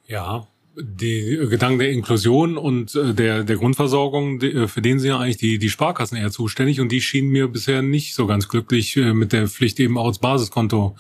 Ja, 0.08 0.48
die 0.82 1.40
Gedanken 1.50 1.80
der 1.80 1.92
Inklusion 1.92 2.58
und 2.58 2.96
äh, 2.96 3.14
der, 3.14 3.44
der 3.44 3.58
Grundversorgung, 3.58 4.42
äh, 4.42 4.68
für 4.68 4.82
den 4.82 5.00
sind 5.00 5.10
ja 5.10 5.20
eigentlich 5.20 5.38
die, 5.38 5.60
die 5.60 5.70
Sparkassen 5.70 6.18
eher 6.18 6.32
zuständig 6.32 6.80
und 6.80 6.92
die 6.92 7.02
schienen 7.02 7.30
mir 7.30 7.48
bisher 7.48 7.82
nicht 7.82 8.16
so 8.16 8.28
ganz 8.28 8.48
glücklich 8.48 8.96
äh, 8.98 9.14
mit 9.14 9.34
der 9.34 9.48
Pflicht 9.48 9.80
eben 9.80 9.98
auch 9.98 10.08
als 10.08 10.20
Basiskonto 10.20 10.96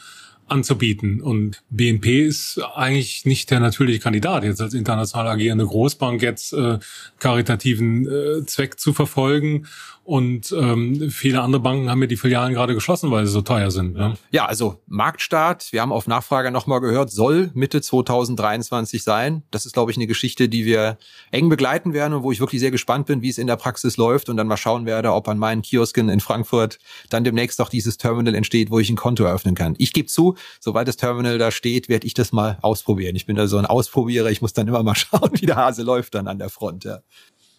anzubieten. 0.47 1.21
Und 1.21 1.61
BNP 1.69 2.25
ist 2.25 2.59
eigentlich 2.75 3.25
nicht 3.25 3.51
der 3.51 3.59
natürliche 3.59 3.99
Kandidat, 3.99 4.43
jetzt 4.43 4.61
als 4.61 4.73
international 4.73 5.27
agierende 5.27 5.65
Großbank 5.65 6.21
jetzt 6.21 6.53
äh, 6.53 6.79
karitativen 7.19 8.07
äh, 8.07 8.45
Zweck 8.45 8.79
zu 8.79 8.93
verfolgen 8.93 9.67
und 10.09 10.51
ähm, 10.57 11.11
viele 11.11 11.39
andere 11.39 11.61
Banken 11.61 11.87
haben 11.87 12.01
ja 12.01 12.07
die 12.07 12.17
Filialen 12.17 12.55
gerade 12.55 12.73
geschlossen, 12.73 13.11
weil 13.11 13.27
sie 13.27 13.31
so 13.31 13.43
teuer 13.43 13.69
sind. 13.69 13.93
Ne? 13.93 14.15
Ja, 14.31 14.47
also 14.47 14.81
Marktstart, 14.87 15.71
wir 15.71 15.83
haben 15.83 15.91
auf 15.91 16.07
Nachfrage 16.07 16.49
nochmal 16.49 16.81
gehört, 16.81 17.11
soll 17.11 17.51
Mitte 17.53 17.79
2023 17.79 19.03
sein. 19.03 19.43
Das 19.51 19.67
ist, 19.67 19.73
glaube 19.73 19.91
ich, 19.91 19.97
eine 19.97 20.07
Geschichte, 20.07 20.49
die 20.49 20.65
wir 20.65 20.97
eng 21.29 21.47
begleiten 21.47 21.93
werden 21.93 22.15
und 22.15 22.23
wo 22.23 22.31
ich 22.31 22.39
wirklich 22.39 22.59
sehr 22.59 22.71
gespannt 22.71 23.05
bin, 23.05 23.21
wie 23.21 23.29
es 23.29 23.37
in 23.37 23.45
der 23.45 23.55
Praxis 23.55 23.97
läuft 23.97 24.29
und 24.29 24.37
dann 24.37 24.47
mal 24.47 24.57
schauen 24.57 24.87
werde, 24.87 25.13
ob 25.13 25.27
an 25.27 25.37
meinen 25.37 25.61
Kiosken 25.61 26.09
in 26.09 26.21
Frankfurt 26.21 26.79
dann 27.11 27.23
demnächst 27.23 27.61
auch 27.61 27.69
dieses 27.69 27.99
Terminal 27.99 28.33
entsteht, 28.33 28.71
wo 28.71 28.79
ich 28.79 28.89
ein 28.89 28.95
Konto 28.95 29.25
eröffnen 29.25 29.53
kann. 29.53 29.75
Ich 29.77 29.93
gebe 29.93 30.07
zu, 30.07 30.33
sobald 30.59 30.87
das 30.87 30.97
Terminal 30.97 31.37
da 31.37 31.51
steht, 31.51 31.87
werde 31.87 32.07
ich 32.07 32.15
das 32.15 32.31
mal 32.31 32.57
ausprobieren. 32.63 33.15
Ich 33.15 33.27
bin 33.27 33.35
da 33.35 33.45
so 33.45 33.57
ein 33.57 33.67
Ausprobierer, 33.67 34.31
ich 34.31 34.41
muss 34.41 34.53
dann 34.53 34.67
immer 34.67 34.81
mal 34.81 34.95
schauen, 34.95 35.29
wie 35.33 35.45
der 35.45 35.57
Hase 35.57 35.83
läuft 35.83 36.15
dann 36.15 36.27
an 36.27 36.39
der 36.39 36.49
Front. 36.49 36.85
Ja, 36.85 37.01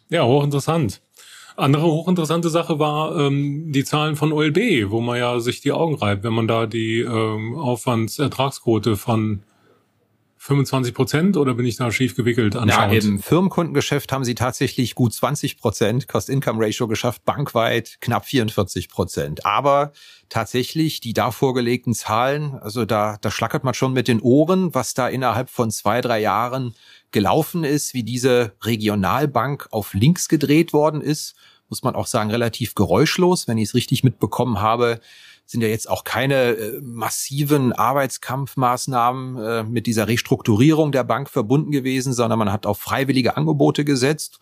ja 0.09 0.25
hochinteressant. 0.25 1.01
Andere 1.61 1.83
hochinteressante 1.83 2.51
Sache 2.51 2.79
war 2.79 3.17
ähm, 3.17 3.73
die 3.73 3.85
Zahlen 3.85 4.17
von 4.17 4.33
OLB, 4.33 4.91
wo 4.91 5.01
man 5.01 5.19
ja 5.19 5.41
sich 5.41 5.61
die 5.61 5.73
Augen 5.73 5.95
reibt, 5.95 6.25
wenn 6.25 6.33
man 6.33 6.49
da 6.49 6.67
die 6.67 7.01
ähm, 7.01 7.57
Aufwandsertragsquote 7.57 8.97
von 8.97 9.43
25 10.43 10.95
Prozent 10.95 11.37
oder 11.37 11.53
bin 11.53 11.67
ich 11.67 11.77
da 11.77 11.93
schief 11.93 12.17
gewickelt 12.17 12.57
anscheinend? 12.57 13.05
Ja, 13.05 13.11
im 13.11 13.19
Firmenkundengeschäft 13.19 14.11
haben 14.11 14.25
sie 14.25 14.35
tatsächlich 14.35 14.95
gut 14.95 15.13
20 15.13 15.59
Prozent 15.59 16.09
Cost-Income-Ratio 16.09 16.89
geschafft, 16.89 17.27
bankweit 17.27 17.99
knapp 18.01 18.25
44 18.25 18.89
Prozent. 18.89 19.45
Aber 19.45 19.93
tatsächlich 20.31 21.01
die 21.01 21.13
da 21.13 21.31
vorgelegten 21.31 21.93
Zahlen, 21.93 22.55
also 22.55 22.87
da, 22.87 23.19
da 23.21 23.31
schlackert 23.31 23.65
man 23.65 23.75
schon 23.75 23.93
mit 23.93 24.09
den 24.09 24.19
Ohren, 24.23 24.75
was 24.75 24.95
da 24.95 25.09
innerhalb 25.09 25.51
von 25.51 25.71
zwei, 25.71 26.01
drei 26.01 26.23
Jahren 26.23 26.75
gelaufen 27.13 27.65
ist, 27.65 27.95
wie 27.95 28.03
diese 28.03 28.53
Regionalbank 28.63 29.69
auf 29.71 29.95
links 29.95 30.29
gedreht 30.29 30.73
worden 30.73 31.01
ist, 31.01 31.35
muss 31.69 31.83
man 31.83 31.95
auch 31.95 32.07
sagen, 32.07 32.31
relativ 32.31 32.75
geräuschlos, 32.75 33.47
wenn 33.47 33.59
ich 33.59 33.69
es 33.69 33.75
richtig 33.75 34.03
mitbekommen 34.03 34.61
habe 34.61 35.01
sind 35.51 35.63
ja 35.63 35.69
jetzt 35.69 35.91
auch 35.91 36.05
keine 36.05 36.53
äh, 36.53 36.81
massiven 36.81 37.73
Arbeitskampfmaßnahmen 37.73 39.37
äh, 39.37 39.65
mit 39.65 39.89
dieser 39.89 40.07
Restrukturierung 40.07 40.93
der 40.93 41.03
Bank 41.03 41.29
verbunden 41.29 41.73
gewesen, 41.73 42.13
sondern 42.13 42.39
man 42.39 42.53
hat 42.53 42.67
auf 42.67 42.79
freiwillige 42.79 43.37
Angebote 43.37 43.85
gesetzt. 43.85 44.39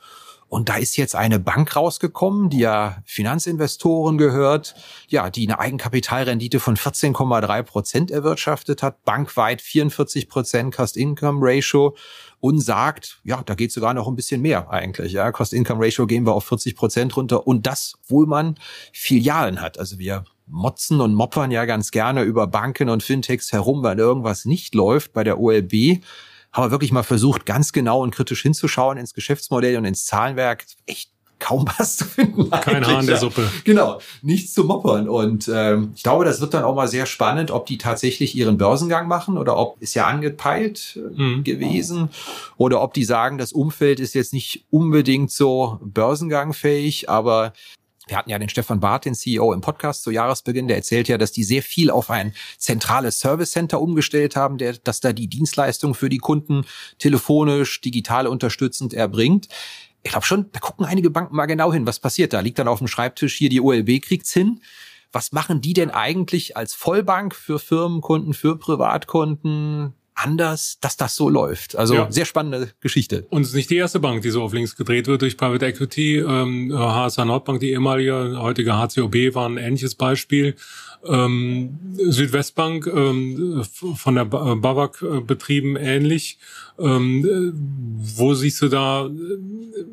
Und 0.49 0.71
da 0.71 0.77
ist 0.77 0.97
jetzt 0.97 1.15
eine 1.15 1.39
Bank 1.39 1.77
rausgekommen, 1.77 2.49
die 2.49 2.61
ja 2.61 3.03
Finanzinvestoren 3.05 4.17
gehört, 4.17 4.75
ja, 5.09 5.29
die 5.29 5.47
eine 5.47 5.59
Eigenkapitalrendite 5.59 6.59
von 6.59 6.77
14,3 6.77 7.63
Prozent 7.63 8.11
erwirtschaftet 8.11 8.83
hat, 8.83 9.05
bankweit 9.05 9.61
44 9.61 10.29
Prozent 10.29 10.75
Cost-Income-Ratio 10.75 11.97
und 12.41 12.61
sagt, 12.61 13.21
ja, 13.25 13.43
da 13.45 13.55
geht 13.55 13.73
sogar 13.73 13.93
noch 13.93 14.09
ein 14.09 14.17
bisschen 14.17 14.41
mehr 14.41 14.71
eigentlich. 14.71 15.13
Ja, 15.13 15.31
Cost-Income-Ratio 15.33 16.07
gehen 16.07 16.25
wir 16.25 16.33
auf 16.33 16.47
40 16.47 16.77
Prozent 16.77 17.17
runter 17.17 17.47
und 17.47 17.67
das, 17.67 17.95
obwohl 18.05 18.27
man 18.27 18.59
Filialen 18.93 19.61
hat. 19.61 19.79
Also 19.79 19.99
wir 19.99 20.25
motzen 20.47 21.01
und 21.03 21.15
moppern 21.15 21.51
ja 21.51 21.67
ganz 21.67 21.91
gerne 21.91 22.23
über 22.23 22.47
Banken 22.47 22.89
und 22.89 23.03
Fintechs 23.03 23.53
herum, 23.53 23.83
weil 23.83 23.99
irgendwas 23.99 24.47
nicht 24.47 24.75
läuft. 24.75 25.13
Bei 25.13 25.25
der 25.25 25.39
OLB 25.39 26.01
haben 26.53 26.65
wir 26.65 26.71
wirklich 26.71 26.93
mal 26.93 27.03
versucht, 27.03 27.47
ganz 27.47 27.73
genau 27.73 28.03
und 28.03 28.15
kritisch 28.15 28.43
hinzuschauen 28.43 28.99
ins 28.99 29.15
Geschäftsmodell 29.15 29.77
und 29.77 29.85
ins 29.85 30.07
Zahlenwerk. 30.07 30.65
Echt 30.87 31.11
kaum 31.39 31.67
was 31.79 31.97
zu 31.97 32.05
finden. 32.05 32.51
Kein 32.51 32.87
Haar 32.87 33.01
in 33.01 33.07
der 33.07 33.17
Suppe. 33.17 33.49
Genau, 33.65 34.01
nichts 34.23 34.55
zu 34.55 34.65
moppern. 34.65 35.09
Und 35.09 35.51
ähm, 35.53 35.93
ich 35.95 36.03
glaube, 36.03 36.25
das 36.25 36.41
wird 36.41 36.55
dann 36.55 36.65
auch 36.65 36.75
mal 36.75 36.89
sehr 36.89 37.07
spannend, 37.07 37.51
ob 37.51 37.67
die 37.67 37.79
tatsächlich 37.79 38.35
ihren 38.35 38.59
Börsengang 38.59 39.09
machen 39.09 39.39
oder 39.39 39.57
ob 39.57 39.81
ist 39.81 39.95
ja 39.95 40.07
angepeilt 40.07 40.99
äh, 40.99 41.23
mhm. 41.23 41.45
gewesen 41.45 42.11
oder 42.57 42.83
ob 42.83 42.95
die 42.95 43.05
sagen, 43.05 43.39
das 43.39 43.53
Umfeld 43.53 44.01
ist 44.01 44.15
jetzt 44.15 44.33
nicht 44.33 44.65
unbedingt 44.71 45.31
so 45.31 45.79
börsengangfähig, 45.83 47.09
aber 47.09 47.53
wir 48.09 48.17
hatten 48.17 48.31
ja 48.31 48.39
den 48.39 48.49
Stefan 48.49 48.81
Barth, 48.81 49.05
den 49.05 49.15
CEO 49.15 49.53
im 49.53 49.61
Podcast 49.61 50.03
zu 50.03 50.11
Jahresbeginn, 50.11 50.69
der 50.69 50.79
erzählt 50.79 51.09
ja, 51.09 51.19
dass 51.19 51.33
die 51.33 51.45
sehr 51.45 51.63
viel 51.63 51.91
auf 51.91 52.11
ein 52.11 52.35
zentrales 52.57 53.21
Service 53.21 53.51
Center 53.51 53.81
umgestellt 53.81 54.37
haben, 54.37 54.59
der, 54.59 54.75
dass 54.75 55.01
da 55.01 55.13
die 55.13 55.29
Dienstleistung 55.29 55.95
für 55.95 56.09
die 56.09 56.19
Kunden 56.19 56.65
telefonisch, 56.99 57.81
digital 57.81 58.27
unterstützend 58.27 58.95
erbringt. 58.95 59.49
Ich 60.03 60.11
glaube 60.11 60.27
schon, 60.27 60.51
da 60.53 60.61
gucken 60.61 60.87
einige 60.87 61.11
Banken 61.11 61.37
mal 61.37 61.47
genau 61.47 61.73
hin, 61.73 61.87
was 61.87 62.01
passiert 62.01 62.33
da. 62.33 62.41
Liegt 62.41 62.59
dann 62.59 62.69
auf 62.69 62.79
dem 62.79 62.89
Schreibtisch 62.89 63.37
hier, 63.37 63.51
die 63.51 63.61
OLB 63.61 64.01
kriegt's 64.01 64.33
hin. 64.33 64.61
Was 65.13 65.33
machen 65.33 65.61
die 65.61 65.73
denn 65.73 65.91
eigentlich 65.91 66.57
als 66.57 66.75
Vollbank 66.75 67.35
für 67.35 67.59
Firmenkunden, 67.59 68.35
für 68.35 68.59
Privatkunden? 68.59 69.95
Anders, 70.23 70.79
dass 70.81 70.97
das 70.97 71.17
so 71.17 71.29
läuft. 71.29 71.77
Also 71.77 71.95
ja. 71.95 72.11
sehr 72.11 72.25
spannende 72.25 72.73
Geschichte. 72.81 73.27
Und 73.31 73.43
es 73.43 73.49
ist 73.49 73.55
nicht 73.55 73.71
die 73.71 73.77
erste 73.77 74.01
Bank, 74.01 74.23
die 74.23 74.31
so 74.31 74.43
auf 74.43 74.53
links 74.53 74.77
gedreht 74.77 75.07
wird 75.07 75.23
durch 75.23 75.37
Private 75.37 75.67
Equity. 75.67 76.19
Ähm, 76.19 76.73
HSA 76.73 77.25
Nordbank, 77.25 77.61
die 77.61 77.71
ehemalige, 77.71 78.39
heutige 78.41 78.75
HCOB, 78.75 79.35
war 79.35 79.49
ein 79.49 79.57
ähnliches 79.57 79.95
Beispiel. 79.95 80.57
Ähm, 81.07 81.79
Südwestbank 81.95 82.87
ähm, 82.87 83.65
von 83.73 84.15
der 84.17 84.25
BAWAG 84.25 85.03
äh, 85.03 85.21
betrieben 85.21 85.77
ähnlich. 85.77 86.39
Ähm, 86.79 87.25
äh, 87.25 87.53
wo 88.17 88.35
siehst 88.35 88.61
du 88.63 88.69
da, 88.69 89.07
äh, 89.07 89.11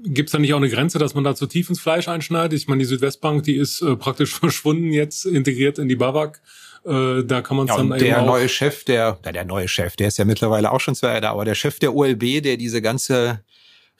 gibt 0.03 0.29
es 0.29 0.31
da 0.31 0.39
nicht 0.39 0.53
auch 0.53 0.57
eine 0.57 0.69
Grenze, 0.69 0.97
dass 0.97 1.13
man 1.13 1.23
da 1.23 1.35
zu 1.35 1.45
tief 1.45 1.69
ins 1.69 1.79
Fleisch 1.79 2.07
einschneidet? 2.07 2.59
Ich 2.59 2.67
meine, 2.67 2.79
die 2.79 2.85
Südwestbank, 2.85 3.43
die 3.43 3.55
ist 3.55 3.81
äh, 3.81 3.95
praktisch 3.95 4.33
verschwunden 4.39 4.91
jetzt, 4.91 5.25
integriert 5.25 5.77
in 5.77 5.87
die 5.87 5.95
BAWAG. 5.95 6.41
Äh, 6.85 7.23
da 7.23 7.41
kann 7.41 7.57
man 7.57 7.67
ja, 7.67 7.77
dann 7.77 7.89
der 7.89 8.21
neue 8.21 8.47
Chef, 8.47 8.83
der, 8.83 9.17
na, 9.23 9.31
der 9.31 9.45
neue 9.45 9.67
Chef, 9.67 9.95
der 9.95 10.09
ist 10.09 10.17
ja 10.17 10.25
mittlerweile 10.25 10.71
auch 10.71 10.79
schon 10.79 10.95
zwei 10.95 11.09
Jahre 11.09 11.21
da, 11.21 11.31
aber 11.31 11.45
der 11.45 11.55
Chef 11.55 11.79
der 11.79 11.95
OLB, 11.95 12.43
der 12.43 12.57
diese 12.57 12.81
ganze 12.81 13.43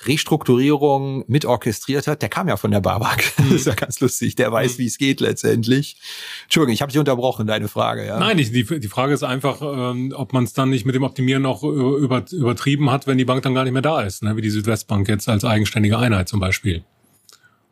Restrukturierung 0.04 1.24
mit 1.28 1.46
orchestriert 1.46 2.06
hat, 2.06 2.22
der 2.22 2.30
kam 2.30 2.48
ja 2.50 2.58
von 2.58 2.70
der 2.70 2.82
Babak. 2.82 3.24
Das 3.38 3.52
ist 3.52 3.68
ja 3.68 3.74
ganz 3.74 4.00
lustig. 4.02 4.36
Der 4.36 4.52
weiß, 4.52 4.74
mhm. 4.74 4.78
wie 4.80 4.86
es 4.88 4.98
geht 4.98 5.22
letztendlich. 5.22 5.98
Entschuldigung, 6.44 6.74
ich 6.74 6.82
habe 6.82 6.92
dich 6.92 7.00
unterbrochen, 7.00 7.48
deine 7.48 7.70
Frage. 7.70 8.06
Ja. 8.06 8.20
Nein, 8.20 8.38
die, 8.38 8.52
die 8.52 8.88
Frage 8.88 9.14
ist 9.14 9.24
einfach, 9.24 9.62
ähm, 9.62 10.14
ob 10.16 10.34
man 10.34 10.44
es 10.44 10.54
dann 10.54 10.70
nicht 10.70 10.86
mit 10.86 10.96
dem 10.96 11.04
Optimieren 11.04 11.44
noch 11.44 11.64
über, 11.64 12.26
übertrieben 12.30 12.92
hat, 12.92 13.08
wenn 13.08 13.18
die 13.18 13.26
Bank 13.26 13.44
dann 13.44 13.56
gar 13.56 13.64
nicht 13.64 13.74
mehr 13.74 13.82
da 13.82 14.02
ist, 14.02 14.22
ne? 14.22 14.36
wie 14.36 14.42
die 14.42 14.50
Südwestbank 14.50 15.08
jetzt 15.08 15.30
als 15.30 15.46
eigenständige 15.46 15.98
Einheit 15.98 16.28
zum 16.28 16.42
Beispiel. 16.42 16.84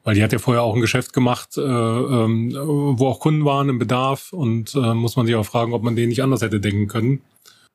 Weil 0.04 0.16
die 0.16 0.24
hat 0.24 0.34
ja 0.34 0.39
vorher 0.39 0.63
auch 0.63 0.76
ein 0.76 0.82
Geschäft 0.82 1.13
gemacht, 1.13 1.58
äh, 1.58 1.62
ähm, 1.62 2.54
wo 2.54 3.08
auch 3.08 3.20
Kunden 3.20 3.46
waren 3.46 3.70
im 3.70 3.80
Bedarf 3.80 4.34
und 4.34 4.76
äh, 4.76 4.94
muss 4.94 5.16
man 5.16 5.26
sich 5.26 5.36
auch 5.36 5.46
fragen, 5.46 5.74
ob 5.74 5.84
man 5.84 5.96
den 5.96 6.10
nicht 6.10 6.22
anders 6.22 6.42
hätte 6.42 6.60
denken 6.60 6.88
können. 6.88 7.22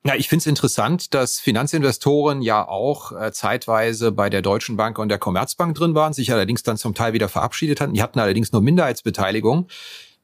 Ja, 0.05 0.15
ich 0.15 0.29
finde 0.29 0.43
es 0.43 0.47
interessant, 0.47 1.13
dass 1.13 1.39
Finanzinvestoren 1.39 2.41
ja 2.41 2.65
auch 2.65 3.11
äh, 3.11 3.33
zeitweise 3.33 4.13
bei 4.13 4.29
der 4.29 4.41
Deutschen 4.41 4.77
Bank 4.77 4.97
und 4.97 5.09
der 5.09 5.17
Commerzbank 5.17 5.75
drin 5.75 5.93
waren, 5.93 6.13
sich 6.13 6.31
allerdings 6.31 6.63
dann 6.63 6.77
zum 6.77 6.93
Teil 6.93 7.11
wieder 7.11 7.27
verabschiedet 7.27 7.81
hatten. 7.81 7.93
Die 7.93 8.01
hatten 8.01 8.19
allerdings 8.19 8.53
nur 8.53 8.61
Minderheitsbeteiligung 8.61 9.67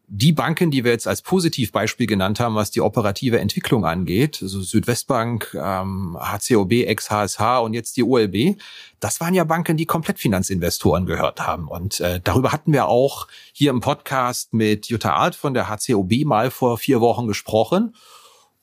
die 0.08 0.32
Banken, 0.32 0.72
die 0.72 0.84
wir 0.84 0.92
jetzt 0.92 1.08
als 1.08 1.22
Positivbeispiel 1.22 2.08
genannt 2.08 2.40
haben, 2.40 2.56
was 2.56 2.72
die 2.72 2.82
operative 2.82 3.40
Entwicklung 3.40 3.86
angeht, 3.86 4.40
also 4.42 4.62
Südwestbank, 4.62 5.56
ähm, 5.60 6.18
HCOB, 6.20 6.72
ex-HSH 6.86 7.60
und 7.60 7.74
jetzt 7.74 7.98
die 7.98 8.04
OLB, 8.04 8.58
das 9.00 9.20
waren 9.20 9.34
ja 9.34 9.44
Banken, 9.44 9.78
die 9.78 9.86
komplett 9.86 10.20
Finanzinvestoren 10.20 11.06
gehört 11.06 11.46
haben. 11.46 11.68
Und 11.68 12.00
äh, 12.00 12.20
darüber 12.24 12.52
hatten 12.52 12.72
wir 12.72 12.88
auch 12.88 13.28
hier 13.52 13.72
im 13.72 13.82
Podcast 13.82 14.54
mit 14.54 14.88
Jutta 14.88 15.14
Art 15.14 15.36
von 15.36 15.54
der 15.54 15.70
HCOB 15.70 16.26
mal 16.26 16.52
vor 16.52 16.78
vier 16.78 17.02
Wochen 17.02 17.28
gesprochen. 17.28 17.94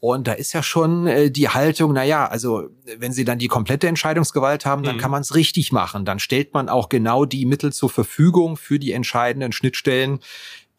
Und 0.05 0.27
da 0.27 0.33
ist 0.33 0.53
ja 0.53 0.65
schon 0.65 1.07
äh, 1.07 1.31
die 1.31 1.49
Haltung, 1.49 1.93
na 1.93 2.03
ja, 2.03 2.27
also 2.27 2.71
wenn 2.99 3.13
sie 3.13 3.25
dann 3.25 3.39
die 3.39 3.47
komplette 3.47 3.87
Entscheidungsgewalt 3.87 4.67
haben, 4.67 4.83
dann 4.83 4.97
mhm. 4.97 5.01
kann 5.01 5.13
man 5.13 5.23
es 5.23 5.37
richtig 5.37 5.71
machen. 5.71 6.05
Dann 6.05 6.19
stellt 6.19 6.55
man 6.55 6.69
auch 6.69 6.89
genau 6.89 7.25
die 7.25 7.47
Mittel 7.47 7.73
zur 7.73 7.89
Verfügung 7.89 8.57
für 8.57 8.81
die 8.81 8.91
entscheidenden 8.91 9.53
Schnittstellen, 9.53 10.19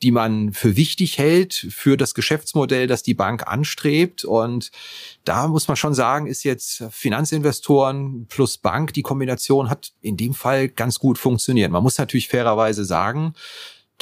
die 0.04 0.12
man 0.12 0.52
für 0.52 0.76
wichtig 0.76 1.18
hält 1.18 1.68
für 1.70 1.96
das 1.96 2.14
Geschäftsmodell, 2.14 2.88
das 2.88 3.04
die 3.04 3.14
Bank 3.14 3.48
anstrebt. 3.48 4.26
Und 4.26 4.70
da 5.24 5.48
muss 5.48 5.68
man 5.68 5.78
schon 5.78 5.94
sagen, 5.94 6.28
ist 6.28 6.44
jetzt 6.44 6.84
Finanzinvestoren 6.92 8.28
plus 8.28 8.58
Bank, 8.58 8.94
die 8.94 9.02
Kombination 9.02 9.70
hat 9.70 9.94
in 10.02 10.18
dem 10.18 10.34
Fall 10.34 10.68
ganz 10.68 11.00
gut 11.00 11.18
funktioniert. 11.18 11.72
Man 11.72 11.84
muss 11.84 11.98
natürlich 11.98 12.28
fairerweise 12.28 12.84
sagen, 12.84 13.34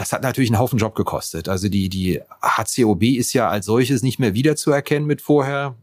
das 0.02 0.14
hat 0.14 0.24
natürlich 0.24 0.50
einen 0.50 0.58
Haufen 0.58 0.80
Job 0.80 0.96
gekostet. 0.96 1.48
Also 1.48 1.70
die, 1.70 1.88
die 1.88 2.22
HCOB 2.42 3.04
ist 3.04 3.34
ja 3.34 3.50
als 3.50 3.68
solches 3.68 4.02
nicht 4.02 4.18
mehr 4.18 4.34
wiederzuerkennen 4.34 5.06
mit 5.06 5.22
vorher. 5.22 5.76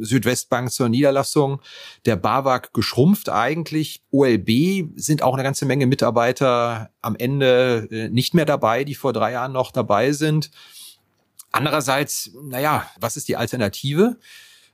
Südwestbank 0.00 0.70
zur 0.70 0.90
Niederlassung, 0.90 1.60
der 2.04 2.16
BAWAG 2.16 2.74
geschrumpft 2.74 3.30
eigentlich. 3.30 4.02
OLB 4.10 4.90
sind 4.96 5.22
auch 5.22 5.32
eine 5.32 5.42
ganze 5.42 5.64
Menge 5.64 5.86
Mitarbeiter 5.86 6.90
am 7.00 7.16
Ende 7.16 7.88
äh, 7.90 8.08
nicht 8.10 8.34
mehr 8.34 8.44
dabei, 8.44 8.84
die 8.84 8.94
vor 8.94 9.14
drei 9.14 9.32
Jahren 9.32 9.52
noch 9.52 9.70
dabei 9.70 10.12
sind. 10.12 10.50
Andererseits, 11.50 12.32
naja, 12.42 12.86
was 13.00 13.16
ist 13.16 13.28
die 13.28 13.36
Alternative? 13.36 14.18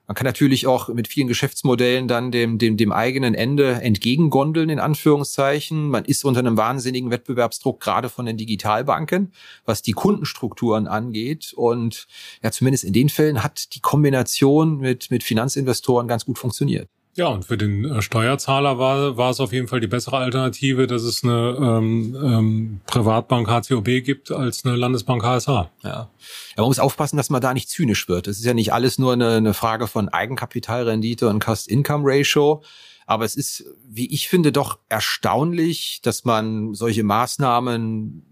Man 0.09 0.15
kann 0.15 0.25
natürlich 0.25 0.67
auch 0.67 0.89
mit 0.89 1.07
vielen 1.07 1.29
Geschäftsmodellen 1.29 2.09
dann 2.09 2.33
dem, 2.33 2.57
dem, 2.57 2.79
dem 2.79 2.93
eigenen 2.93 3.35
Ende 3.35 3.73
entgegengondeln, 3.83 4.71
in 4.71 4.81
Anführungszeichen. 4.81 5.91
Man 5.91 6.07
ist 6.07 6.25
unter 6.25 6.41
einem 6.41 6.57
wahnsinnigen 6.57 7.11
Wettbewerbsdruck, 7.11 7.79
gerade 7.79 8.09
von 8.09 8.25
den 8.25 8.39
Digitalbanken, 8.39 9.33
was 9.67 9.83
die 9.83 9.93
Kundenstrukturen 9.93 10.87
angeht. 10.87 11.53
Und 11.55 12.07
ja, 12.43 12.51
zumindest 12.51 12.85
in 12.85 12.95
den 12.95 13.11
Fällen 13.11 13.43
hat 13.43 13.75
die 13.75 13.81
Kombination 13.81 14.79
mit, 14.79 15.11
mit 15.11 15.23
Finanzinvestoren 15.23 16.09
ganz 16.09 16.25
gut 16.25 16.39
funktioniert. 16.39 16.89
Ja, 17.19 17.27
und 17.27 17.45
für 17.45 17.59
den 17.59 17.85
äh, 17.85 18.01
Steuerzahler 18.01 18.79
war, 18.79 19.17
war 19.17 19.31
es 19.31 19.41
auf 19.41 19.53
jeden 19.53 19.67
Fall 19.67 19.81
die 19.81 19.89
bessere 19.89 20.19
Alternative, 20.19 20.87
dass 20.87 21.03
es 21.03 21.25
eine 21.25 21.57
ähm, 21.59 22.17
ähm, 22.23 22.81
Privatbank 22.87 23.49
HCOB 23.49 24.05
gibt 24.05 24.31
als 24.31 24.65
eine 24.65 24.77
Landesbank 24.77 25.25
HSH. 25.25 25.49
Ja. 25.49 25.69
ja. 25.83 26.11
Man 26.57 26.67
muss 26.67 26.79
aufpassen, 26.79 27.17
dass 27.17 27.29
man 27.29 27.41
da 27.41 27.55
nicht 27.55 27.71
zynisch 27.71 28.09
wird. 28.09 28.29
Es 28.29 28.39
ist 28.39 28.45
ja 28.45 28.55
nicht 28.55 28.73
alles 28.73 28.99
nur 28.99 29.15
eine, 29.15 29.35
eine 29.35 29.53
Frage 29.53 29.89
von 29.89 30.09
Eigenkapitalrendite 30.09 31.29
und 31.29 31.41
Cost-Income-Ratio. 31.41 32.63
Aber 33.07 33.25
es 33.25 33.35
ist, 33.35 33.65
wie 33.89 34.07
ich 34.15 34.29
finde, 34.29 34.53
doch 34.53 34.79
erstaunlich, 34.89 35.99
dass 36.05 36.25
man 36.25 36.75
solche 36.75 37.03
Maßnahmen 37.03 38.28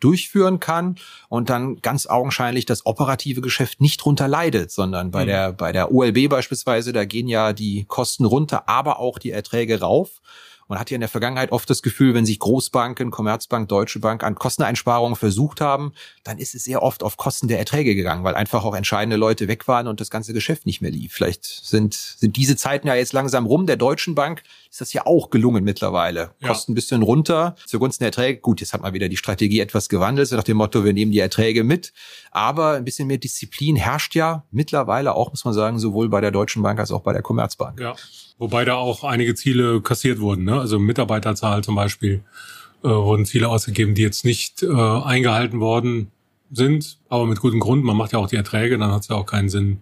durchführen 0.00 0.60
kann 0.60 0.96
und 1.28 1.50
dann 1.50 1.76
ganz 1.82 2.06
augenscheinlich 2.06 2.66
das 2.66 2.86
operative 2.86 3.40
Geschäft 3.40 3.80
nicht 3.80 3.98
drunter 4.04 4.28
leidet, 4.28 4.70
sondern 4.70 5.10
bei 5.10 5.22
mhm. 5.22 5.28
der, 5.28 5.52
bei 5.52 5.72
der 5.72 5.92
OLB 5.92 6.28
beispielsweise, 6.28 6.92
da 6.92 7.04
gehen 7.04 7.28
ja 7.28 7.52
die 7.52 7.84
Kosten 7.84 8.24
runter, 8.24 8.68
aber 8.68 8.98
auch 8.98 9.18
die 9.18 9.30
Erträge 9.30 9.80
rauf. 9.80 10.20
Man 10.70 10.78
hat 10.78 10.88
ja 10.88 10.94
in 10.94 11.00
der 11.00 11.08
Vergangenheit 11.08 11.50
oft 11.50 11.68
das 11.68 11.82
Gefühl, 11.82 12.14
wenn 12.14 12.24
sich 12.24 12.38
Großbanken, 12.38 13.10
Commerzbank, 13.10 13.68
Deutsche 13.68 13.98
Bank 13.98 14.22
an 14.22 14.36
Kosteneinsparungen 14.36 15.16
versucht 15.16 15.60
haben, 15.60 15.92
dann 16.22 16.38
ist 16.38 16.54
es 16.54 16.62
sehr 16.62 16.84
oft 16.84 17.02
auf 17.02 17.16
Kosten 17.16 17.48
der 17.48 17.58
Erträge 17.58 17.96
gegangen, 17.96 18.22
weil 18.22 18.36
einfach 18.36 18.64
auch 18.64 18.76
entscheidende 18.76 19.16
Leute 19.16 19.48
weg 19.48 19.66
waren 19.66 19.88
und 19.88 20.00
das 20.00 20.10
ganze 20.10 20.32
Geschäft 20.32 20.66
nicht 20.66 20.80
mehr 20.80 20.92
lief. 20.92 21.12
Vielleicht 21.12 21.44
sind, 21.44 21.94
sind 21.94 22.36
diese 22.36 22.54
Zeiten 22.54 22.86
ja 22.86 22.94
jetzt 22.94 23.12
langsam 23.12 23.46
rum. 23.46 23.66
Der 23.66 23.78
Deutschen 23.78 24.14
Bank 24.14 24.44
ist 24.70 24.80
das 24.80 24.92
ja 24.92 25.04
auch 25.04 25.30
gelungen 25.30 25.64
mittlerweile. 25.64 26.30
Ja. 26.38 26.48
Kosten 26.48 26.72
ein 26.72 26.74
bisschen 26.76 27.02
runter 27.02 27.56
zugunsten 27.66 28.04
der 28.04 28.08
Erträge. 28.08 28.40
Gut, 28.40 28.60
jetzt 28.60 28.72
hat 28.72 28.82
man 28.82 28.94
wieder 28.94 29.08
die 29.08 29.16
Strategie 29.16 29.58
etwas 29.58 29.88
gewandelt, 29.88 30.28
so 30.28 30.36
nach 30.36 30.44
dem 30.44 30.58
Motto, 30.58 30.84
wir 30.84 30.92
nehmen 30.92 31.10
die 31.10 31.18
Erträge 31.18 31.64
mit. 31.64 31.92
Aber 32.30 32.74
ein 32.74 32.84
bisschen 32.84 33.08
mehr 33.08 33.18
Disziplin 33.18 33.74
herrscht 33.74 34.14
ja 34.14 34.44
mittlerweile 34.52 35.14
auch, 35.14 35.30
muss 35.30 35.44
man 35.44 35.54
sagen, 35.54 35.80
sowohl 35.80 36.08
bei 36.08 36.20
der 36.20 36.30
Deutschen 36.30 36.62
Bank 36.62 36.78
als 36.78 36.92
auch 36.92 37.02
bei 37.02 37.12
der 37.12 37.22
Commerzbank. 37.22 37.80
Ja. 37.80 37.96
Wobei 38.38 38.64
da 38.64 38.76
auch 38.76 39.02
einige 39.02 39.34
Ziele 39.34 39.80
kassiert 39.82 40.20
wurden, 40.20 40.44
ne? 40.44 40.60
also 40.60 40.78
Mitarbeiterzahl 40.78 41.64
zum 41.64 41.74
Beispiel, 41.74 42.22
äh, 42.84 42.88
wurden 42.88 43.26
Ziele 43.26 43.48
ausgegeben, 43.48 43.96
die 43.96 44.02
jetzt 44.02 44.24
nicht 44.24 44.62
äh, 44.62 44.68
eingehalten 44.70 45.58
worden 45.58 46.12
sind, 46.52 46.98
aber 47.08 47.26
mit 47.26 47.40
gutem 47.40 47.58
Grund. 47.58 47.84
Man 47.84 47.96
macht 47.96 48.12
ja 48.12 48.20
auch 48.20 48.28
die 48.28 48.36
Erträge, 48.36 48.78
dann 48.78 48.92
hat 48.92 49.02
es 49.02 49.08
ja 49.08 49.16
auch 49.16 49.26
keinen 49.26 49.48
Sinn, 49.48 49.80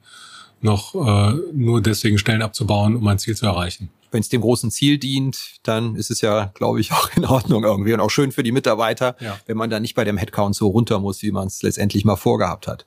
noch 0.60 0.94
äh, 0.94 1.34
nur 1.52 1.82
deswegen 1.82 2.18
Stellen 2.18 2.42
abzubauen, 2.42 2.96
um 2.96 3.06
ein 3.06 3.18
Ziel 3.18 3.36
zu 3.36 3.46
erreichen. 3.46 3.90
Wenn 4.10 4.20
es 4.20 4.28
dem 4.28 4.40
großen 4.40 4.70
Ziel 4.70 4.98
dient, 4.98 5.56
dann 5.62 5.96
ist 5.96 6.10
es 6.10 6.20
ja, 6.20 6.52
glaube 6.54 6.80
ich, 6.80 6.92
auch 6.92 7.10
in 7.16 7.24
Ordnung 7.24 7.64
irgendwie 7.64 7.92
und 7.92 8.00
auch 8.00 8.10
schön 8.10 8.32
für 8.32 8.42
die 8.42 8.52
Mitarbeiter, 8.52 9.16
ja. 9.20 9.38
wenn 9.46 9.56
man 9.56 9.70
da 9.70 9.80
nicht 9.80 9.94
bei 9.94 10.04
dem 10.04 10.16
Headcount 10.16 10.54
so 10.54 10.68
runter 10.68 10.98
muss, 10.98 11.22
wie 11.22 11.32
man 11.32 11.46
es 11.46 11.62
letztendlich 11.62 12.04
mal 12.04 12.16
vorgehabt 12.16 12.66
hat. 12.66 12.86